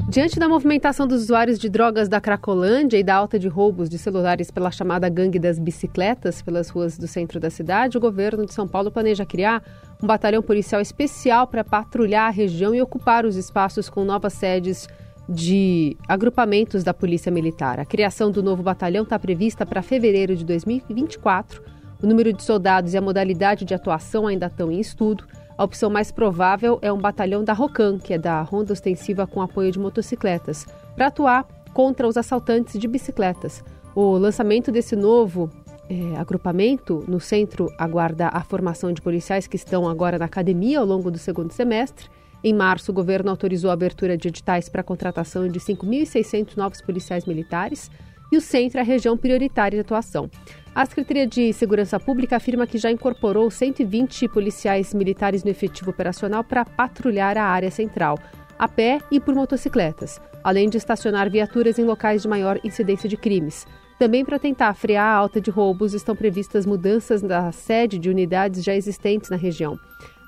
Diante 0.09 0.39
da 0.39 0.49
movimentação 0.49 1.07
dos 1.07 1.23
usuários 1.23 1.57
de 1.57 1.69
drogas 1.69 2.09
da 2.09 2.19
Cracolândia 2.19 2.97
e 2.97 3.03
da 3.03 3.15
alta 3.15 3.39
de 3.39 3.47
roubos 3.47 3.89
de 3.89 3.97
celulares 3.97 4.51
pela 4.51 4.69
chamada 4.69 5.07
gangue 5.07 5.39
das 5.39 5.57
bicicletas 5.57 6.41
pelas 6.41 6.69
ruas 6.69 6.97
do 6.97 7.07
centro 7.07 7.39
da 7.39 7.49
cidade, 7.49 7.97
o 7.97 8.01
governo 8.01 8.45
de 8.45 8.53
São 8.53 8.67
Paulo 8.67 8.91
planeja 8.91 9.25
criar 9.25 9.63
um 10.03 10.07
batalhão 10.07 10.41
policial 10.41 10.81
especial 10.81 11.47
para 11.47 11.63
patrulhar 11.63 12.27
a 12.27 12.31
região 12.31 12.75
e 12.75 12.81
ocupar 12.81 13.25
os 13.25 13.35
espaços 13.35 13.89
com 13.89 14.03
novas 14.03 14.33
sedes 14.33 14.87
de 15.29 15.95
agrupamentos 16.07 16.83
da 16.83 16.93
Polícia 16.93 17.31
Militar. 17.31 17.79
A 17.79 17.85
criação 17.85 18.31
do 18.31 18.43
novo 18.43 18.61
batalhão 18.61 19.03
está 19.03 19.17
prevista 19.17 19.65
para 19.65 19.81
fevereiro 19.81 20.35
de 20.35 20.43
2024 20.43 21.80
o 22.01 22.07
número 22.07 22.33
de 22.33 22.43
soldados 22.43 22.93
e 22.93 22.97
a 22.97 23.01
modalidade 23.01 23.65
de 23.65 23.73
atuação 23.73 24.25
ainda 24.27 24.47
estão 24.47 24.71
em 24.71 24.79
estudo. 24.79 25.23
A 25.57 25.63
opção 25.63 25.89
mais 25.89 26.11
provável 26.11 26.79
é 26.81 26.91
um 26.91 26.97
batalhão 26.97 27.43
da 27.43 27.53
ROCAN, 27.53 27.99
que 27.99 28.13
é 28.13 28.17
da 28.17 28.41
Ronda 28.41 28.73
Ostensiva 28.73 29.27
com 29.27 29.41
apoio 29.41 29.71
de 29.71 29.79
motocicletas, 29.79 30.65
para 30.95 31.07
atuar 31.07 31.47
contra 31.73 32.07
os 32.07 32.17
assaltantes 32.17 32.79
de 32.79 32.87
bicicletas. 32.87 33.63
O 33.93 34.17
lançamento 34.17 34.71
desse 34.71 34.95
novo 34.95 35.49
é, 35.89 36.17
agrupamento 36.17 37.03
no 37.07 37.19
centro 37.19 37.71
aguarda 37.77 38.29
a 38.29 38.41
formação 38.41 38.93
de 38.93 39.01
policiais 39.01 39.45
que 39.45 39.57
estão 39.57 39.87
agora 39.87 40.17
na 40.17 40.25
academia 40.25 40.79
ao 40.79 40.85
longo 40.85 41.11
do 41.11 41.17
segundo 41.17 41.51
semestre. 41.51 42.07
Em 42.43 42.53
março, 42.53 42.91
o 42.91 42.95
governo 42.95 43.29
autorizou 43.29 43.69
a 43.69 43.73
abertura 43.73 44.17
de 44.17 44.29
editais 44.29 44.67
para 44.67 44.81
a 44.81 44.83
contratação 44.83 45.47
de 45.47 45.59
5.600 45.59 46.57
novos 46.57 46.81
policiais 46.81 47.25
militares 47.25 47.91
e 48.31 48.37
o 48.37 48.41
centro 48.41 48.79
é 48.79 48.81
a 48.81 48.85
região 48.85 49.17
prioritária 49.17 49.77
de 49.77 49.81
atuação. 49.81 50.29
A 50.73 50.85
Secretaria 50.85 51.27
de 51.27 51.51
Segurança 51.51 51.99
Pública 51.99 52.37
afirma 52.37 52.65
que 52.65 52.77
já 52.77 52.89
incorporou 52.89 53.51
120 53.51 54.29
policiais 54.29 54.93
militares 54.93 55.43
no 55.43 55.49
efetivo 55.49 55.89
operacional 55.89 56.45
para 56.45 56.63
patrulhar 56.63 57.37
a 57.37 57.43
área 57.43 57.69
central, 57.69 58.17
a 58.57 58.69
pé 58.69 58.99
e 59.11 59.19
por 59.19 59.35
motocicletas, 59.35 60.21
além 60.41 60.69
de 60.69 60.77
estacionar 60.77 61.29
viaturas 61.29 61.77
em 61.77 61.83
locais 61.83 62.21
de 62.21 62.29
maior 62.29 62.57
incidência 62.63 63.09
de 63.09 63.17
crimes. 63.17 63.67
Também 63.99 64.23
para 64.23 64.39
tentar 64.39 64.73
frear 64.73 65.13
a 65.13 65.17
alta 65.17 65.41
de 65.41 65.51
roubos, 65.51 65.93
estão 65.93 66.15
previstas 66.15 66.65
mudanças 66.65 67.21
na 67.21 67.51
sede 67.51 67.99
de 67.99 68.09
unidades 68.09 68.63
já 68.63 68.73
existentes 68.73 69.29
na 69.29 69.35
região. 69.35 69.77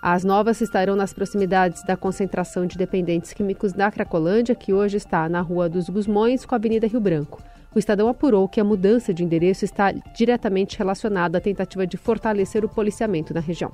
As 0.01 0.25
novas 0.25 0.59
estarão 0.59 0.97
nas 0.97 1.13
proximidades 1.13 1.85
da 1.85 1.95
concentração 1.95 2.65
de 2.65 2.77
dependentes 2.77 3.31
químicos 3.31 3.71
da 3.71 3.89
Cracolândia, 3.89 4.55
que 4.55 4.73
hoje 4.73 4.97
está 4.97 5.29
na 5.29 5.39
Rua 5.39 5.69
dos 5.69 5.87
Gusmões 5.87 6.45
com 6.45 6.53
a 6.53 6.57
Avenida 6.57 6.85
Rio 6.85 6.99
Branco 6.99 7.41
o 7.75 7.79
Estadão 7.79 8.07
apurou 8.07 8.47
que 8.47 8.59
a 8.59 8.63
mudança 8.63 9.13
de 9.13 9.23
endereço 9.23 9.65
está 9.65 9.91
diretamente 9.91 10.77
relacionada 10.77 11.37
à 11.37 11.41
tentativa 11.41 11.87
de 11.87 11.97
fortalecer 11.97 12.63
o 12.63 12.69
policiamento 12.69 13.33
na 13.33 13.39
região. 13.39 13.71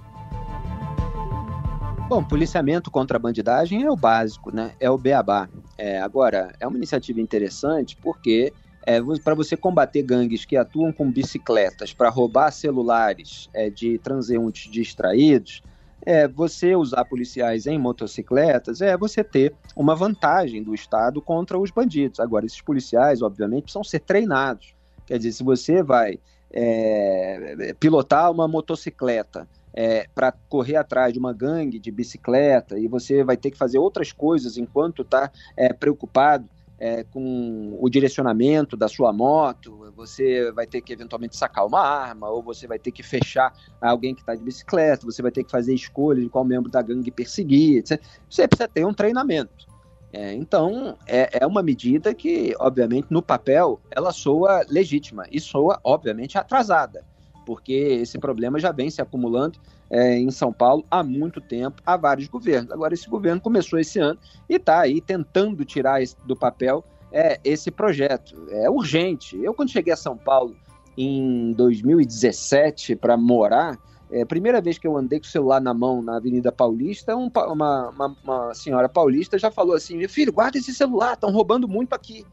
Bom, 2.08 2.24
policiamento 2.24 2.90
contra 2.90 3.18
a 3.18 3.20
bandidagem 3.20 3.84
é 3.84 3.92
o 3.92 3.96
básico, 3.96 4.54
né? 4.54 4.72
É 4.80 4.90
o 4.90 4.98
beabá. 4.98 5.48
É, 5.78 6.00
agora, 6.00 6.52
é 6.60 6.66
uma 6.66 6.78
iniciativa 6.78 7.22
interessante 7.22 7.96
porque 8.02 8.52
é, 8.86 9.00
para 9.24 9.36
você 9.36 9.56
combater 9.56 10.02
gangues 10.02 10.46
que 10.46 10.58
atuam 10.58 10.92
com 10.92 11.12
bicicletas 11.12 11.94
para 11.94 12.10
roubar 12.10 12.52
celulares 12.52 13.48
é, 13.54 13.70
de 13.70 14.00
transeuntes 14.00 14.72
distraídos, 14.72 15.62
é 16.06 16.28
você 16.28 16.76
usar 16.76 17.06
policiais 17.06 17.68
em 17.68 17.78
motocicletas, 17.78 18.82
é 18.82 18.98
você 18.98 19.24
ter 19.24 19.54
uma 19.76 19.96
vantagem 19.96 20.64
do 20.64 20.74
Estado 20.74 21.22
contra 21.22 21.58
os 21.58 21.72
bandidos. 21.72 22.20
Agora, 22.20 22.46
esses 22.46 22.62
policiais, 22.62 23.22
obviamente, 23.22 23.64
precisam 23.64 23.84
ser 23.84 24.00
treinados. 24.00 24.74
Quer 25.06 25.18
dizer, 25.18 25.32
se 25.32 25.44
você 25.44 25.84
vai 25.84 26.20
é, 26.52 27.76
pilotar 27.80 28.32
uma 28.32 28.48
motocicleta 28.48 29.48
é, 29.74 30.08
para 30.14 30.32
correr 30.32 30.76
atrás 30.76 31.14
de 31.14 31.20
uma 31.20 31.34
gangue 31.34 31.80
de 31.80 31.92
bicicleta 31.92 32.78
e 32.78 32.88
você 32.88 33.24
vai 33.24 33.38
ter 33.38 33.52
que 33.52 33.58
fazer 33.58 33.78
outras 33.78 34.12
coisas 34.12 34.58
enquanto 34.58 35.04
está 35.04 35.32
é, 35.56 35.72
preocupado 35.72 36.48
é, 36.80 37.04
com 37.04 37.78
o 37.80 37.90
direcionamento 37.90 38.78
da 38.78 38.88
sua 38.88 39.12
moto, 39.12 39.92
você 39.96 40.52
vai 40.52 40.66
ter 40.66 40.82
que 40.82 40.94
eventualmente 40.94 41.36
sacar 41.36 41.66
uma 41.66 41.82
arma, 41.82 42.30
ou 42.30 42.42
você 42.42 42.66
vai 42.66 42.80
ter 42.80 42.92
que 42.92 43.04
fechar 43.04 43.54
alguém 43.82 44.16
que 44.16 44.22
está 44.22 44.34
de 44.34 44.42
bicicleta, 44.42 45.06
você 45.06 45.22
vai 45.22 45.32
ter 45.32 45.44
que 45.44 45.52
fazer 45.52 45.74
escolha 45.74 46.22
de 46.22 46.30
qual 46.30 46.46
membro 46.46 46.72
da 46.72 46.82
gangue 46.82 47.12
perseguir, 47.12 47.80
etc. 47.80 48.02
Você 48.30 48.48
precisa 48.48 48.68
ter 48.68 48.86
um 48.86 48.94
treinamento. 48.94 49.68
É, 50.12 50.34
então, 50.34 50.98
é, 51.06 51.40
é, 51.40 51.46
uma 51.46 51.62
medida 51.62 52.16
que, 52.16 52.56
obviamente, 52.60 53.08
no 53.12 53.22
papel, 53.22 53.80
ela 53.92 54.12
soa 54.12 54.66
legítima 54.68 55.26
e 55.32 55.40
soa, 55.40 55.80
obviamente, 55.84 56.36
atrasada, 56.36 57.06
porque 57.50 57.74
esse 57.74 58.20
problema 58.20 58.60
já 58.60 58.72
vem 58.72 58.92
se 58.92 59.02
acumulando 59.02 59.58
é, 59.90 60.16
em 60.20 60.30
São 60.30 60.54
Paulo 60.54 60.86
há 60.92 61.02
muito 61.02 61.42
tempo, 61.42 61.82
há 61.84 61.98
vários 61.98 62.28
governos. 62.28 62.72
Agora, 62.72 62.94
esse 62.94 63.10
governo 63.10 63.42
começou 63.42 63.80
esse 63.80 63.98
ano 63.98 64.20
e 64.48 64.58
está 64.58 64.82
aí 64.82 65.02
tentando 65.02 65.66
tirar 65.66 66.00
esse, 66.00 66.16
do 66.28 66.36
papel 66.36 66.86
é, 67.12 67.40
esse 67.44 67.72
projeto. 67.72 68.36
É 68.52 68.70
urgente. 68.70 69.36
Eu, 69.42 69.52
quando 69.52 69.72
cheguei 69.72 69.92
a 69.92 69.98
São 69.98 70.16
Paulo 70.16 70.56
em 70.96 71.52
2017 71.54 72.96
para 72.96 73.18
morar, 73.18 73.80
é, 74.12 74.24
primeira 74.24 74.62
vez 74.62 74.78
que 74.78 74.86
eu 74.86 74.96
andei 74.96 75.20
com 75.20 75.26
o 75.26 75.30
celular 75.30 75.60
na 75.60 75.74
mão 75.74 76.04
na 76.04 76.18
Avenida 76.18 76.52
Paulista, 76.52 77.18
um, 77.18 77.32
uma, 77.48 77.90
uma, 77.90 78.16
uma, 78.24 78.54
senhora 78.54 78.88
paulista 78.88 79.40
já 79.40 79.50
falou 79.50 79.74
assim: 79.74 79.98
meu 79.98 80.08
filho, 80.08 80.32
guarda 80.32 80.60
esse 80.60 80.72
celular, 80.72 81.14
estão 81.14 81.32
roubando 81.32 81.68
muito 81.68 81.94
aqui. 81.96 82.24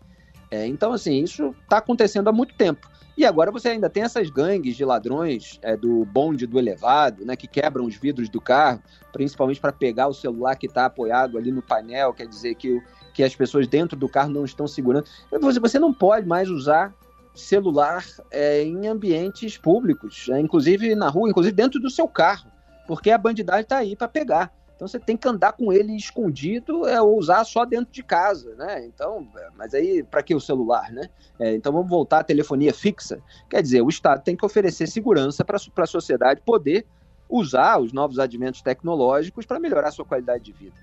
É, 0.50 0.66
então, 0.66 0.92
assim, 0.92 1.22
isso 1.22 1.54
está 1.62 1.78
acontecendo 1.78 2.28
há 2.28 2.32
muito 2.32 2.54
tempo. 2.54 2.86
E 3.16 3.24
agora 3.24 3.50
você 3.50 3.70
ainda 3.70 3.88
tem 3.88 4.02
essas 4.02 4.28
gangues 4.28 4.76
de 4.76 4.84
ladrões 4.84 5.58
é, 5.62 5.74
do 5.74 6.04
bonde 6.04 6.46
do 6.46 6.58
elevado, 6.58 7.24
né, 7.24 7.34
que 7.34 7.46
quebram 7.46 7.86
os 7.86 7.96
vidros 7.96 8.28
do 8.28 8.40
carro, 8.40 8.82
principalmente 9.10 9.58
para 9.58 9.72
pegar 9.72 10.08
o 10.08 10.12
celular 10.12 10.54
que 10.56 10.66
está 10.66 10.84
apoiado 10.84 11.38
ali 11.38 11.50
no 11.50 11.62
painel, 11.62 12.12
quer 12.12 12.26
dizer 12.26 12.54
que, 12.56 12.82
que 13.14 13.24
as 13.24 13.34
pessoas 13.34 13.66
dentro 13.66 13.96
do 13.96 14.08
carro 14.08 14.28
não 14.28 14.44
estão 14.44 14.68
segurando. 14.68 15.06
Você, 15.40 15.58
você 15.58 15.78
não 15.78 15.94
pode 15.94 16.26
mais 16.26 16.50
usar 16.50 16.94
celular 17.34 18.04
é, 18.30 18.62
em 18.62 18.86
ambientes 18.86 19.56
públicos, 19.56 20.28
é, 20.30 20.38
inclusive 20.38 20.94
na 20.94 21.08
rua, 21.08 21.30
inclusive 21.30 21.54
dentro 21.54 21.80
do 21.80 21.88
seu 21.88 22.06
carro, 22.06 22.50
porque 22.86 23.10
a 23.10 23.18
bandidagem 23.18 23.62
está 23.62 23.78
aí 23.78 23.96
para 23.96 24.08
pegar. 24.08 24.52
Então 24.76 24.86
você 24.86 25.00
tem 25.00 25.16
que 25.16 25.26
andar 25.26 25.52
com 25.52 25.72
ele 25.72 25.96
escondido 25.96 26.86
é, 26.86 27.00
ou 27.00 27.18
usar 27.18 27.44
só 27.44 27.64
dentro 27.64 27.92
de 27.92 28.02
casa, 28.02 28.54
né? 28.56 28.84
Então, 28.84 29.26
é, 29.36 29.48
mas 29.56 29.72
aí 29.72 30.02
para 30.02 30.22
que 30.22 30.34
o 30.34 30.40
celular, 30.40 30.92
né? 30.92 31.08
É, 31.40 31.54
então 31.54 31.72
vamos 31.72 31.88
voltar 31.88 32.20
à 32.20 32.24
telefonia 32.24 32.74
fixa. 32.74 33.18
Quer 33.48 33.62
dizer, 33.62 33.80
o 33.80 33.88
Estado 33.88 34.22
tem 34.22 34.36
que 34.36 34.44
oferecer 34.44 34.86
segurança 34.86 35.44
para 35.44 35.56
a 35.56 35.86
sociedade 35.86 36.42
poder 36.42 36.86
usar 37.28 37.78
os 37.78 37.92
novos 37.92 38.18
adventos 38.18 38.60
tecnológicos 38.60 39.46
para 39.46 39.58
melhorar 39.58 39.88
a 39.88 39.92
sua 39.92 40.04
qualidade 40.04 40.44
de 40.44 40.52
vida. 40.52 40.76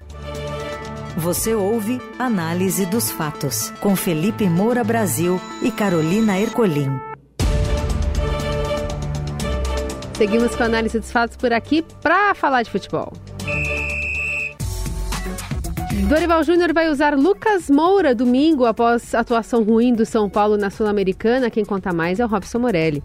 Você 1.15 1.53
ouve 1.53 2.01
Análise 2.17 2.88
dos 2.88 3.12
Fatos, 3.12 3.69
com 3.79 3.95
Felipe 3.95 4.50
Moura 4.50 4.83
Brasil 4.83 5.39
e 5.62 5.71
Carolina 5.71 6.39
Ercolim. 6.39 6.89
Seguimos 10.15 10.55
com 10.55 10.63
a 10.63 10.65
análise 10.65 11.00
dos 11.00 11.12
fatos 11.12 11.38
por 11.38 11.53
aqui 11.53 11.83
para 12.01 12.33
falar 12.33 12.63
de 12.63 12.71
futebol. 12.71 13.13
Dorival 16.07 16.43
Júnior 16.43 16.73
vai 16.73 16.89
usar 16.89 17.17
Lucas 17.17 17.69
Moura 17.69 18.13
domingo 18.13 18.65
após 18.65 19.15
atuação 19.15 19.63
ruim 19.63 19.93
do 19.93 20.05
São 20.05 20.29
Paulo 20.29 20.57
na 20.57 20.69
Sul-Americana. 20.69 21.50
Quem 21.50 21.65
conta 21.65 21.91
mais 21.91 22.19
é 22.19 22.25
o 22.25 22.27
Robson 22.27 22.59
Morelli. 22.59 23.03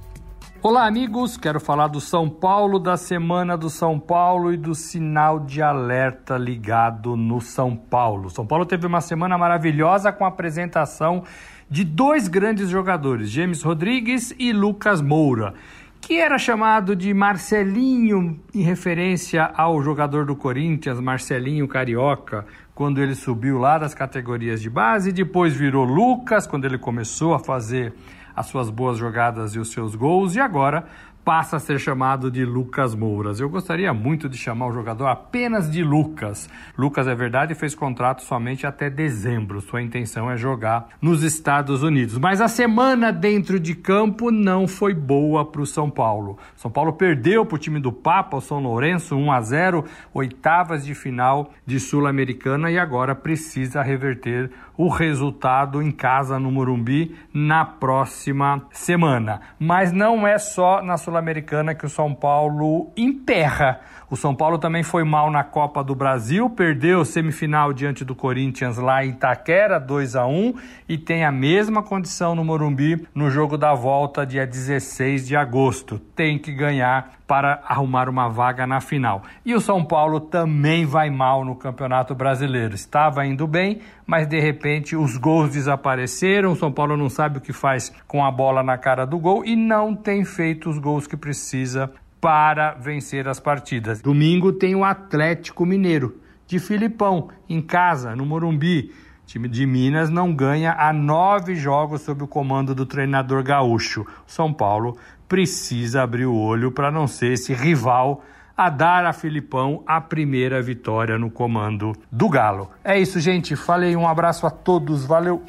Olá, 0.60 0.86
amigos. 0.86 1.36
Quero 1.36 1.60
falar 1.60 1.86
do 1.86 2.00
São 2.00 2.28
Paulo, 2.28 2.78
da 2.78 2.96
semana 2.96 3.56
do 3.56 3.70
São 3.70 3.98
Paulo 3.98 4.52
e 4.52 4.56
do 4.56 4.74
sinal 4.74 5.38
de 5.40 5.62
alerta 5.62 6.36
ligado 6.36 7.16
no 7.16 7.40
São 7.40 7.76
Paulo. 7.76 8.28
São 8.28 8.44
Paulo 8.44 8.66
teve 8.66 8.86
uma 8.86 9.00
semana 9.00 9.38
maravilhosa 9.38 10.12
com 10.12 10.24
a 10.24 10.28
apresentação 10.28 11.22
de 11.70 11.84
dois 11.84 12.28
grandes 12.28 12.68
jogadores, 12.68 13.30
James 13.30 13.62
Rodrigues 13.62 14.34
e 14.38 14.52
Lucas 14.52 15.00
Moura, 15.00 15.54
que 16.00 16.18
era 16.18 16.38
chamado 16.38 16.96
de 16.96 17.12
Marcelinho 17.12 18.40
em 18.54 18.62
referência 18.62 19.44
ao 19.54 19.82
jogador 19.82 20.24
do 20.24 20.34
Corinthians, 20.34 21.00
Marcelinho 21.00 21.68
Carioca, 21.68 22.46
quando 22.74 23.02
ele 23.02 23.14
subiu 23.14 23.58
lá 23.58 23.76
das 23.76 23.94
categorias 23.94 24.62
de 24.62 24.70
base, 24.70 25.12
depois 25.12 25.54
virou 25.54 25.84
Lucas 25.84 26.46
quando 26.46 26.64
ele 26.64 26.78
começou 26.78 27.34
a 27.34 27.38
fazer 27.38 27.92
as 28.34 28.46
suas 28.46 28.70
boas 28.70 28.96
jogadas 28.96 29.56
e 29.56 29.58
os 29.58 29.72
seus 29.72 29.96
gols, 29.96 30.36
e 30.36 30.40
agora 30.40 30.86
passa 31.28 31.58
a 31.58 31.60
ser 31.60 31.78
chamado 31.78 32.30
de 32.30 32.42
Lucas 32.42 32.94
Mouras. 32.94 33.38
Eu 33.38 33.50
gostaria 33.50 33.92
muito 33.92 34.30
de 34.30 34.38
chamar 34.38 34.68
o 34.68 34.72
jogador 34.72 35.08
apenas 35.08 35.70
de 35.70 35.84
Lucas. 35.84 36.48
Lucas, 36.74 37.06
é 37.06 37.14
verdade, 37.14 37.54
fez 37.54 37.74
contrato 37.74 38.22
somente 38.22 38.66
até 38.66 38.88
dezembro. 38.88 39.60
Sua 39.60 39.82
intenção 39.82 40.30
é 40.30 40.38
jogar 40.38 40.88
nos 41.02 41.22
Estados 41.22 41.82
Unidos. 41.82 42.16
Mas 42.16 42.40
a 42.40 42.48
semana 42.48 43.12
dentro 43.12 43.60
de 43.60 43.74
campo 43.74 44.30
não 44.30 44.66
foi 44.66 44.94
boa 44.94 45.44
para 45.44 45.60
o 45.60 45.66
São 45.66 45.90
Paulo. 45.90 46.38
São 46.56 46.70
Paulo 46.70 46.94
perdeu 46.94 47.44
para 47.44 47.56
o 47.56 47.58
time 47.58 47.78
do 47.78 47.92
Papa, 47.92 48.38
o 48.38 48.40
São 48.40 48.60
Lourenço, 48.60 49.14
1 49.14 49.30
a 49.30 49.40
0, 49.42 49.84
oitavas 50.14 50.82
de 50.82 50.94
final 50.94 51.52
de 51.66 51.78
Sul-Americana 51.78 52.70
e 52.70 52.78
agora 52.78 53.14
precisa 53.14 53.82
reverter 53.82 54.50
o 54.78 54.88
resultado 54.88 55.82
em 55.82 55.90
casa 55.90 56.38
no 56.38 56.52
Morumbi 56.52 57.16
na 57.34 57.64
próxima 57.64 58.64
semana. 58.70 59.40
Mas 59.58 59.90
não 59.90 60.24
é 60.24 60.38
só 60.38 60.80
na 60.80 60.96
Sul-Americana 60.96 61.74
que 61.74 61.84
o 61.84 61.88
São 61.88 62.14
Paulo 62.14 62.92
emperra. 62.96 63.80
O 64.08 64.16
São 64.16 64.34
Paulo 64.34 64.56
também 64.56 64.84
foi 64.84 65.02
mal 65.04 65.30
na 65.30 65.42
Copa 65.42 65.82
do 65.82 65.94
Brasil, 65.94 66.48
perdeu 66.48 67.04
semifinal 67.04 67.72
diante 67.72 68.04
do 68.04 68.14
Corinthians 68.14 68.78
lá 68.78 69.04
em 69.04 69.10
Itaquera, 69.10 69.80
2 69.80 70.16
a 70.16 70.26
1 70.26 70.54
e 70.88 70.96
tem 70.96 71.24
a 71.24 71.32
mesma 71.32 71.82
condição 71.82 72.34
no 72.34 72.44
Morumbi 72.44 73.06
no 73.14 73.28
jogo 73.28 73.58
da 73.58 73.74
volta 73.74 74.24
dia 74.24 74.46
16 74.46 75.26
de 75.26 75.36
agosto. 75.36 75.98
Tem 75.98 76.38
que 76.38 76.52
ganhar 76.52 77.18
para 77.26 77.60
arrumar 77.66 78.08
uma 78.08 78.28
vaga 78.30 78.66
na 78.66 78.80
final. 78.80 79.22
E 79.44 79.54
o 79.54 79.60
São 79.60 79.84
Paulo 79.84 80.18
também 80.18 80.86
vai 80.86 81.10
mal 81.10 81.44
no 81.44 81.54
Campeonato 81.54 82.14
Brasileiro. 82.14 82.74
Estava 82.74 83.26
indo 83.26 83.46
bem, 83.46 83.80
mas 84.06 84.26
de 84.26 84.40
repente 84.40 84.67
os 84.96 85.16
gols 85.16 85.50
desapareceram. 85.50 86.52
O 86.52 86.56
São 86.56 86.72
Paulo 86.72 86.96
não 86.96 87.08
sabe 87.08 87.38
o 87.38 87.40
que 87.40 87.52
faz 87.52 87.92
com 88.06 88.24
a 88.24 88.30
bola 88.30 88.62
na 88.62 88.76
cara 88.76 89.04
do 89.04 89.18
gol 89.18 89.44
e 89.44 89.54
não 89.56 89.94
tem 89.94 90.24
feito 90.24 90.68
os 90.68 90.78
gols 90.78 91.06
que 91.06 91.16
precisa 91.16 91.90
para 92.20 92.72
vencer 92.72 93.28
as 93.28 93.38
partidas. 93.38 94.00
Domingo 94.00 94.52
tem 94.52 94.74
o 94.74 94.84
Atlético 94.84 95.64
Mineiro 95.64 96.16
de 96.46 96.58
Filipão 96.58 97.28
em 97.48 97.60
casa, 97.60 98.16
no 98.16 98.26
Morumbi. 98.26 98.92
O 99.22 99.26
time 99.26 99.48
de 99.48 99.66
Minas 99.66 100.08
não 100.08 100.34
ganha 100.34 100.72
há 100.72 100.92
nove 100.92 101.54
jogos 101.54 102.00
sob 102.00 102.24
o 102.24 102.26
comando 102.26 102.74
do 102.74 102.86
treinador 102.86 103.42
gaúcho. 103.42 104.06
São 104.26 104.52
Paulo 104.52 104.96
precisa 105.28 106.02
abrir 106.02 106.24
o 106.24 106.34
olho 106.34 106.72
para 106.72 106.90
não 106.90 107.06
ser 107.06 107.32
esse 107.32 107.52
rival 107.52 108.24
a 108.58 108.68
dar 108.68 109.06
a 109.06 109.12
Filipão 109.12 109.84
a 109.86 110.00
primeira 110.00 110.60
vitória 110.60 111.16
no 111.16 111.30
comando 111.30 111.92
do 112.10 112.28
Galo. 112.28 112.68
É 112.82 112.98
isso, 112.98 113.20
gente. 113.20 113.54
Falei, 113.54 113.94
um 113.94 114.08
abraço 114.08 114.44
a 114.48 114.50
todos. 114.50 115.06
Valeu! 115.06 115.40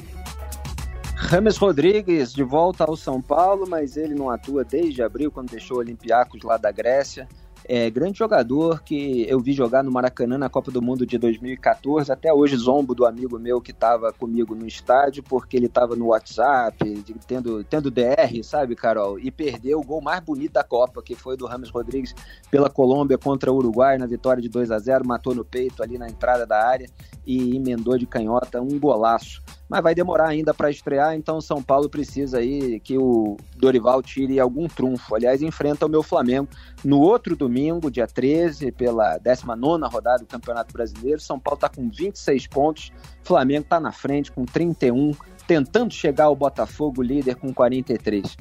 Rames 1.16 1.56
Rodrigues 1.56 2.32
de 2.32 2.44
volta 2.44 2.84
ao 2.84 2.96
São 2.96 3.20
Paulo, 3.20 3.66
mas 3.68 3.96
ele 3.96 4.14
não 4.14 4.30
atua 4.30 4.64
desde 4.64 5.02
abril, 5.02 5.30
quando 5.32 5.50
deixou 5.50 5.78
o 5.78 5.80
Olympiacos 5.80 6.42
lá 6.42 6.56
da 6.56 6.70
Grécia. 6.70 7.28
É, 7.64 7.90
grande 7.90 8.18
jogador 8.18 8.82
que 8.82 9.26
eu 9.28 9.38
vi 9.38 9.52
jogar 9.52 9.82
no 9.82 9.92
Maracanã 9.92 10.38
na 10.38 10.48
Copa 10.48 10.70
do 10.70 10.80
Mundo 10.82 11.06
de 11.06 11.18
2014. 11.18 12.10
Até 12.10 12.32
hoje 12.32 12.56
zombo 12.56 12.94
do 12.94 13.06
amigo 13.06 13.38
meu 13.38 13.60
que 13.60 13.70
estava 13.70 14.12
comigo 14.12 14.54
no 14.54 14.66
estádio, 14.66 15.22
porque 15.22 15.56
ele 15.56 15.66
estava 15.66 15.94
no 15.94 16.06
WhatsApp, 16.06 17.04
tendo, 17.26 17.62
tendo 17.64 17.90
DR, 17.90 18.42
sabe, 18.42 18.74
Carol? 18.74 19.18
E 19.18 19.30
perdeu 19.30 19.78
o 19.78 19.84
gol 19.84 20.00
mais 20.00 20.20
bonito 20.20 20.52
da 20.52 20.64
Copa, 20.64 21.02
que 21.02 21.14
foi 21.14 21.36
do 21.36 21.46
Rames 21.46 21.70
Rodrigues 21.70 22.14
pela 22.50 22.70
Colômbia 22.70 23.18
contra 23.18 23.52
o 23.52 23.56
Uruguai, 23.56 23.98
na 23.98 24.06
vitória 24.06 24.42
de 24.42 24.48
2 24.48 24.70
a 24.70 24.78
0 24.78 25.06
matou 25.06 25.34
no 25.34 25.44
peito 25.44 25.82
ali 25.82 25.98
na 25.98 26.08
entrada 26.08 26.46
da 26.46 26.66
área 26.66 26.88
e 27.26 27.56
emendou 27.56 27.96
de 27.96 28.06
canhota 28.06 28.60
um 28.60 28.78
golaço 28.78 29.42
mas 29.70 29.84
vai 29.84 29.94
demorar 29.94 30.26
ainda 30.26 30.52
para 30.52 30.68
estrear, 30.68 31.14
então 31.14 31.36
o 31.36 31.40
São 31.40 31.62
Paulo 31.62 31.88
precisa 31.88 32.38
aí 32.38 32.80
que 32.80 32.98
o 32.98 33.36
Dorival 33.56 34.02
tire 34.02 34.40
algum 34.40 34.66
trunfo. 34.66 35.14
Aliás, 35.14 35.42
enfrenta 35.42 35.86
o 35.86 35.88
meu 35.88 36.02
Flamengo 36.02 36.48
no 36.84 36.98
outro 36.98 37.36
domingo, 37.36 37.88
dia 37.88 38.08
13, 38.08 38.72
pela 38.72 39.16
19 39.18 39.84
rodada 39.86 40.18
do 40.18 40.26
Campeonato 40.26 40.72
Brasileiro. 40.72 41.20
São 41.20 41.38
Paulo 41.38 41.54
está 41.54 41.68
com 41.68 41.88
26 41.88 42.48
pontos, 42.48 42.90
Flamengo 43.22 43.62
está 43.62 43.78
na 43.78 43.92
frente 43.92 44.32
com 44.32 44.44
31, 44.44 45.12
tentando 45.46 45.94
chegar 45.94 46.24
ao 46.24 46.34
Botafogo, 46.34 47.00
líder 47.00 47.36
com 47.36 47.54
43. 47.54 48.36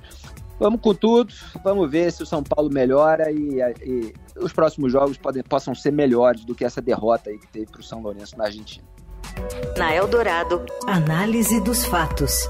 Vamos 0.59 0.81
com 0.81 0.95
tudo, 0.95 1.31
vamos 1.63 1.89
ver 1.91 2.11
se 2.11 2.23
o 2.23 2.25
São 2.25 2.41
Paulo 2.41 2.73
melhora 2.73 3.31
e, 3.31 3.59
e 3.85 4.13
os 4.35 4.51
próximos 4.51 4.91
jogos 4.91 5.15
podem, 5.15 5.43
possam 5.43 5.75
ser 5.75 5.91
melhores 5.91 6.43
do 6.43 6.55
que 6.55 6.65
essa 6.65 6.81
derrota 6.81 7.29
aí 7.29 7.37
que 7.37 7.47
teve 7.47 7.67
para 7.67 7.81
o 7.81 7.83
São 7.83 8.01
Lourenço 8.01 8.35
na 8.35 8.45
Argentina. 8.45 8.88
Na 9.77 9.95
Eldorado, 9.95 10.65
análise 10.87 11.59
dos 11.61 11.85
fatos. 11.85 12.49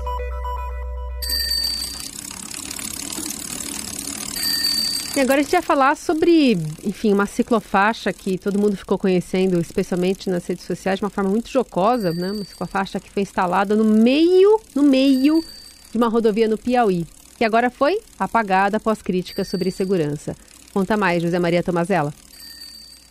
E 5.16 5.20
agora 5.20 5.42
a 5.42 5.44
gente 5.44 5.52
vai 5.52 5.62
falar 5.62 5.98
sobre, 5.98 6.54
enfim, 6.84 7.12
uma 7.12 7.26
ciclofaixa 7.26 8.14
que 8.14 8.38
todo 8.38 8.60
mundo 8.60 8.78
ficou 8.78 8.98
conhecendo, 8.98 9.60
especialmente 9.60 10.30
nas 10.30 10.46
redes 10.48 10.64
sociais, 10.64 11.00
de 11.00 11.04
uma 11.04 11.10
forma 11.10 11.30
muito 11.30 11.50
jocosa, 11.50 12.12
né? 12.14 12.32
Uma 12.32 12.46
ciclofaixa 12.46 13.00
que 13.00 13.10
foi 13.10 13.24
instalada 13.24 13.76
no 13.76 13.84
meio, 13.84 14.62
no 14.74 14.84
meio 14.84 15.44
de 15.92 15.98
uma 15.98 16.08
rodovia 16.08 16.48
no 16.48 16.58
Piauí, 16.58 17.06
que 17.38 17.44
agora 17.44 17.70
foi 17.70 18.00
apagada 18.18 18.78
após 18.78 19.02
críticas 19.02 19.48
sobre 19.48 19.72
segurança. 19.72 20.36
Conta 20.72 20.96
mais, 20.96 21.22
José 21.22 21.38
Maria 21.40 21.64
Tomazella. 21.64 22.14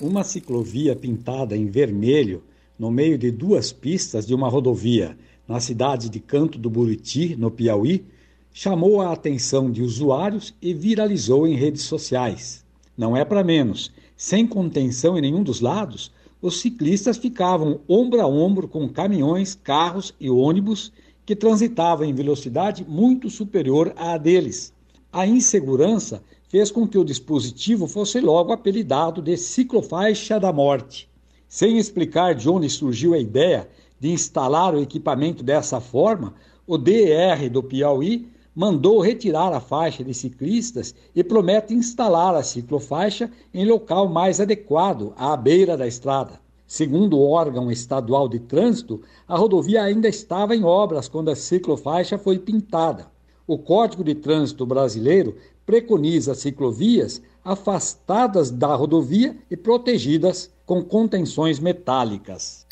Uma 0.01 0.25
ciclovia 0.25 0.95
pintada 0.95 1.57
em 1.57 1.67
vermelho 1.67 2.43
no 2.79 2.91
meio 2.91 3.19
de 3.19 3.31
duas 3.31 3.73
pistas 3.73 4.27
de 4.27 4.35
uma 4.35 4.49
rodovia 4.49 5.19
na 5.49 5.59
cidade 5.61 6.09
de 6.09 6.21
Canto 6.21 6.59
do 6.59 6.71
Buriti, 6.71 7.35
no 7.35 7.51
Piauí, 7.51 8.05
chamou 8.53 9.01
a 9.01 9.13
atenção 9.13 9.71
de 9.71 9.83
usuários 9.83 10.55
e 10.61 10.73
viralizou 10.73 11.47
em 11.47 11.55
redes 11.57 11.83
sociais. 11.83 12.65
Não 12.97 13.17
é 13.17 13.25
para 13.25 13.43
menos. 13.43 13.91
Sem 14.17 14.47
contenção 14.47 15.17
em 15.17 15.21
nenhum 15.21 15.43
dos 15.43 15.61
lados, 15.61 16.13
os 16.41 16.61
ciclistas 16.61 17.17
ficavam 17.17 17.81
ombro 17.89 18.21
a 18.21 18.27
ombro 18.27 18.69
com 18.69 18.89
caminhões, 18.89 19.55
carros 19.55 20.15
e 20.21 20.29
ônibus 20.29 20.93
que 21.25 21.35
transitavam 21.35 22.07
em 22.07 22.15
velocidade 22.15 22.85
muito 22.89 23.29
superior 23.29 23.93
à 23.97 24.17
deles. 24.17 24.73
A 25.13 25.27
insegurança 25.27 26.23
fez 26.49 26.71
com 26.71 26.87
que 26.87 26.99
o 26.99 27.05
dispositivo 27.05 27.87
fosse 27.87 28.21
logo 28.21 28.53
apelidado 28.53 29.21
de 29.21 29.37
ciclofaixa 29.37 30.39
da 30.39 30.53
morte. 30.53 31.09
Sem 31.49 31.79
explicar 31.79 32.35
de 32.35 32.49
onde 32.49 32.69
surgiu 32.69 33.15
a 33.15 33.19
ideia 33.19 33.69
de 33.99 34.11
instalar 34.11 34.75
o 34.75 34.83
equipamento 34.83 35.43
dessa 35.43 35.81
forma, 35.81 36.35
o 36.67 36.77
DR 36.77 37.49
do 37.51 37.63
Piauí 37.63 38.29
mandou 38.55 39.01
retirar 39.01 39.53
a 39.55 39.61
faixa 39.61 40.05
de 40.05 40.13
ciclistas 40.13 40.95
e 41.15 41.25
promete 41.25 41.73
instalar 41.73 42.35
a 42.35 42.43
ciclofaixa 42.43 43.31
em 43.55 43.65
local 43.65 44.09
mais 44.09 44.41
adequado, 44.41 45.15
à 45.17 45.35
beira 45.39 45.75
da 45.75 45.87
estrada. 45.87 46.39
Segundo 46.67 47.17
o 47.17 47.31
órgão 47.31 47.71
estadual 47.71 48.29
de 48.29 48.41
trânsito, 48.41 49.01
a 49.27 49.39
rodovia 49.39 49.83
ainda 49.83 50.07
estava 50.07 50.55
em 50.55 50.65
obras 50.65 51.09
quando 51.09 51.31
a 51.31 51.37
ciclofaixa 51.37 52.19
foi 52.19 52.39
pintada. 52.39 53.07
O 53.47 53.57
Código 53.57 54.05
de 54.05 54.15
Trânsito 54.15 54.67
Brasileiro 54.67 55.37
preconiza 55.65 56.35
ciclovias 56.35 57.23
afastadas 57.43 58.51
da 58.51 58.75
rodovia 58.75 59.35
e 59.51 59.57
protegidas 59.57 60.51
com 60.69 60.85
contenções 60.85 61.59
metálicas. 61.59 62.67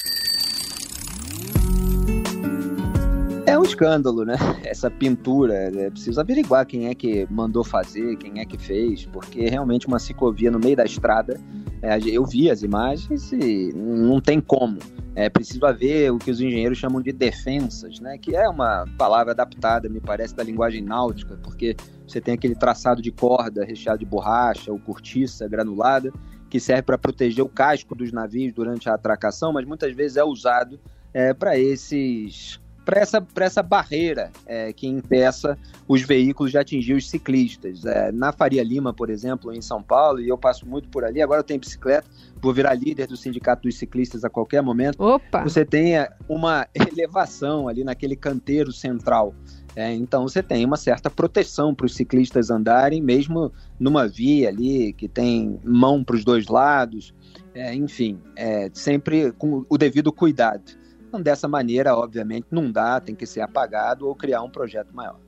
É 3.46 3.59
um 3.59 3.62
escândalo, 3.62 4.22
né? 4.22 4.37
Essa 4.62 4.90
pintura. 4.90 5.54
É 5.54 5.88
preciso 5.88 6.20
averiguar 6.20 6.66
quem 6.66 6.88
é 6.88 6.94
que 6.94 7.26
mandou 7.30 7.64
fazer, 7.64 8.18
quem 8.18 8.38
é 8.38 8.44
que 8.44 8.59
fez, 8.59 9.06
porque 9.06 9.48
realmente 9.48 9.87
uma 9.87 9.98
ciclovia 9.98 10.50
no 10.50 10.59
meio 10.59 10.76
da 10.76 10.85
estrada. 10.85 11.40
É, 11.80 11.98
eu 12.06 12.26
vi 12.26 12.50
as 12.50 12.62
imagens 12.62 13.32
e 13.32 13.72
não 13.74 14.20
tem 14.20 14.42
como. 14.42 14.78
É 15.14 15.30
preciso 15.30 15.64
haver 15.64 16.12
o 16.12 16.18
que 16.18 16.30
os 16.30 16.38
engenheiros 16.38 16.76
chamam 16.76 17.00
de 17.00 17.12
defensas, 17.12 17.98
né? 17.98 18.18
Que 18.18 18.37
é 18.37 18.46
uma 18.46 18.85
palavra 18.98 19.32
adaptada, 19.32 19.88
me 19.88 20.00
parece, 20.00 20.37
da 20.37 20.42
linguagem 20.42 20.82
náutica, 20.82 21.38
porque 21.42 21.74
você 22.06 22.20
tem 22.20 22.35
aquele 22.35 22.54
traçado 22.54 23.00
de 23.00 23.11
corda 23.11 23.64
recheado 23.64 24.00
de 24.00 24.04
borracha 24.04 24.70
ou 24.70 24.78
cortiça 24.78 25.48
granulada 25.48 26.12
que 26.48 26.61
serve 26.61 26.82
para 26.82 26.98
proteger 26.98 27.44
o 27.44 27.48
casco 27.48 27.94
dos 27.94 28.12
navios 28.12 28.52
durante 28.52 28.88
a 28.88 28.94
atracação, 28.94 29.52
mas 29.52 29.64
muitas 29.64 29.94
vezes 29.94 30.16
é 30.16 30.24
usado 30.24 30.78
é, 31.12 31.35
para 31.35 31.59
esses 31.59 32.61
para 32.87 33.01
essa, 33.01 33.27
essa 33.40 33.62
barreira 33.64 34.31
é, 34.46 34.72
que 34.72 34.87
impeça 34.87 35.59
os 35.88 36.03
veículos 36.03 36.53
de 36.53 36.59
atingir 36.59 36.94
os 36.94 37.11
ciclistas. 37.11 37.85
É, 37.85 38.12
na 38.12 38.33
Faria 38.33 38.62
Lima, 38.62 38.94
por 38.94 39.11
exemplo, 39.11 39.53
em 39.53 39.61
São 39.61 39.83
Paulo, 39.83 40.20
e 40.20 40.29
eu 40.29 40.38
passo 40.38 40.66
muito 40.66 40.88
por 40.88 41.05
ali, 41.05 41.20
agora 41.20 41.40
eu 41.40 41.44
tenho 41.44 41.59
bicicleta, 41.59 42.09
vou 42.40 42.55
virar 42.55 42.75
líder 42.75 43.09
do 43.09 43.16
Sindicato 43.16 43.62
dos 43.62 43.77
Ciclistas 43.77 44.25
a 44.25 44.31
qualquer 44.31 44.62
momento. 44.62 45.03
Opa! 45.03 45.42
Você 45.42 45.64
tem 45.64 45.94
uma 46.29 46.68
elevação 46.72 47.66
ali 47.66 47.83
naquele 47.83 48.14
canteiro 48.14 48.72
central. 48.72 49.35
É, 49.75 49.92
então 49.92 50.22
você 50.22 50.42
tem 50.42 50.64
uma 50.64 50.77
certa 50.77 51.11
proteção 51.11 51.75
para 51.75 51.85
os 51.85 51.94
ciclistas 51.94 52.51
andarem, 52.51 53.03
mesmo 53.03 53.53
numa 53.79 54.09
via 54.09 54.49
ali 54.49 54.92
que 54.94 55.07
tem 55.07 55.59
mão 55.62 56.03
para 56.03 56.16
os 56.16 56.25
dois 56.25 56.46
lados, 56.46 57.12
é, 57.53 57.75
enfim, 57.75 58.18
é, 58.37 58.70
sempre 58.72 59.33
com 59.33 59.66
o 59.68 59.77
devido 59.77 60.11
cuidado. 60.12 60.86
Dessa 61.20 61.48
maneira, 61.48 61.96
obviamente, 61.96 62.46
não 62.50 62.70
dá, 62.70 63.00
tem 63.00 63.14
que 63.14 63.26
ser 63.26 63.40
apagado 63.40 64.07
ou 64.07 64.14
criar 64.14 64.42
um 64.42 64.50
projeto 64.50 64.94
maior. 64.94 65.18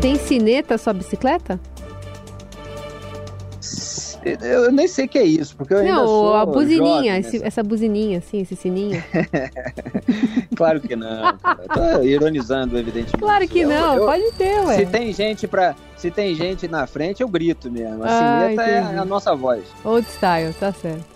Tem 0.00 0.16
sineta 0.16 0.76
sua 0.76 0.92
bicicleta? 0.92 1.58
Eu 4.42 4.72
nem 4.72 4.88
sei 4.88 5.04
o 5.04 5.08
que 5.08 5.18
é 5.18 5.24
isso, 5.24 5.54
porque 5.54 5.74
eu 5.74 5.78
ainda 5.78 5.92
não, 5.92 6.06
sou 6.06 6.34
a 6.34 6.46
buzininha, 6.46 7.18
esse, 7.18 7.44
essa 7.44 7.62
buzininha, 7.62 8.18
assim, 8.18 8.40
esse 8.40 8.56
sininho. 8.56 9.02
claro 10.56 10.80
que 10.80 10.96
não. 10.96 11.36
Tô 11.74 12.02
ironizando, 12.02 12.78
evidentemente. 12.78 13.18
Claro 13.18 13.46
que 13.46 13.66
não, 13.66 13.96
eu, 13.96 14.06
pode 14.06 14.32
ter, 14.32 14.60
ué. 14.60 14.76
Se 14.76 14.86
tem 14.86 15.12
gente 15.12 15.46
para, 15.46 15.76
se 15.96 16.10
tem 16.10 16.34
gente 16.34 16.66
na 16.66 16.86
frente, 16.86 17.22
eu 17.22 17.28
grito 17.28 17.70
mesmo. 17.70 18.02
A 18.02 18.06
ah, 18.06 18.48
sineta 18.48 18.62
é 18.62 18.78
a 18.96 19.04
nossa 19.04 19.34
voz. 19.34 19.62
Old 19.84 20.06
style, 20.08 20.54
tá 20.54 20.72
certo. 20.72 21.13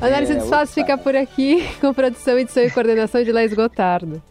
Análise 0.00 0.32
é, 0.32 0.36
dos 0.36 0.48
fatos 0.48 0.74
fica 0.74 0.98
por 0.98 1.16
aqui, 1.16 1.66
com 1.80 1.92
produção, 1.94 2.38
edição 2.38 2.62
e 2.62 2.70
coordenação 2.70 3.22
de 3.22 3.32
Laís 3.32 3.54
Gotardo. 3.54 4.22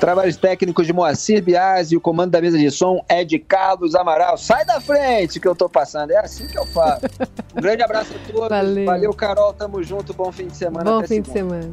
Trabalhos 0.00 0.36
técnicos 0.36 0.86
de 0.86 0.92
Moacir 0.92 1.42
Biasi, 1.42 1.96
o 1.96 2.00
comando 2.00 2.30
da 2.30 2.40
mesa 2.40 2.58
de 2.58 2.70
som 2.70 3.04
é 3.08 3.22
de 3.22 3.38
Carlos 3.38 3.94
Amaral. 3.94 4.36
Sai 4.36 4.64
da 4.64 4.80
frente 4.80 5.38
que 5.38 5.46
eu 5.46 5.54
tô 5.54 5.68
passando, 5.68 6.10
é 6.10 6.18
assim 6.18 6.46
que 6.46 6.58
eu 6.58 6.66
faço. 6.66 7.04
Um 7.56 7.60
grande 7.60 7.84
abraço 7.84 8.12
a 8.12 8.32
todos. 8.32 8.48
Valeu, 8.48 8.84
Valeu 8.84 9.14
Carol, 9.14 9.52
tamo 9.52 9.80
junto, 9.80 10.12
bom 10.12 10.32
fim 10.32 10.48
de 10.48 10.56
semana. 10.56 10.90
Bom 10.90 11.00
fim 11.02 11.22
segunda. 11.22 11.28
de 11.28 11.32
semana. 11.32 11.72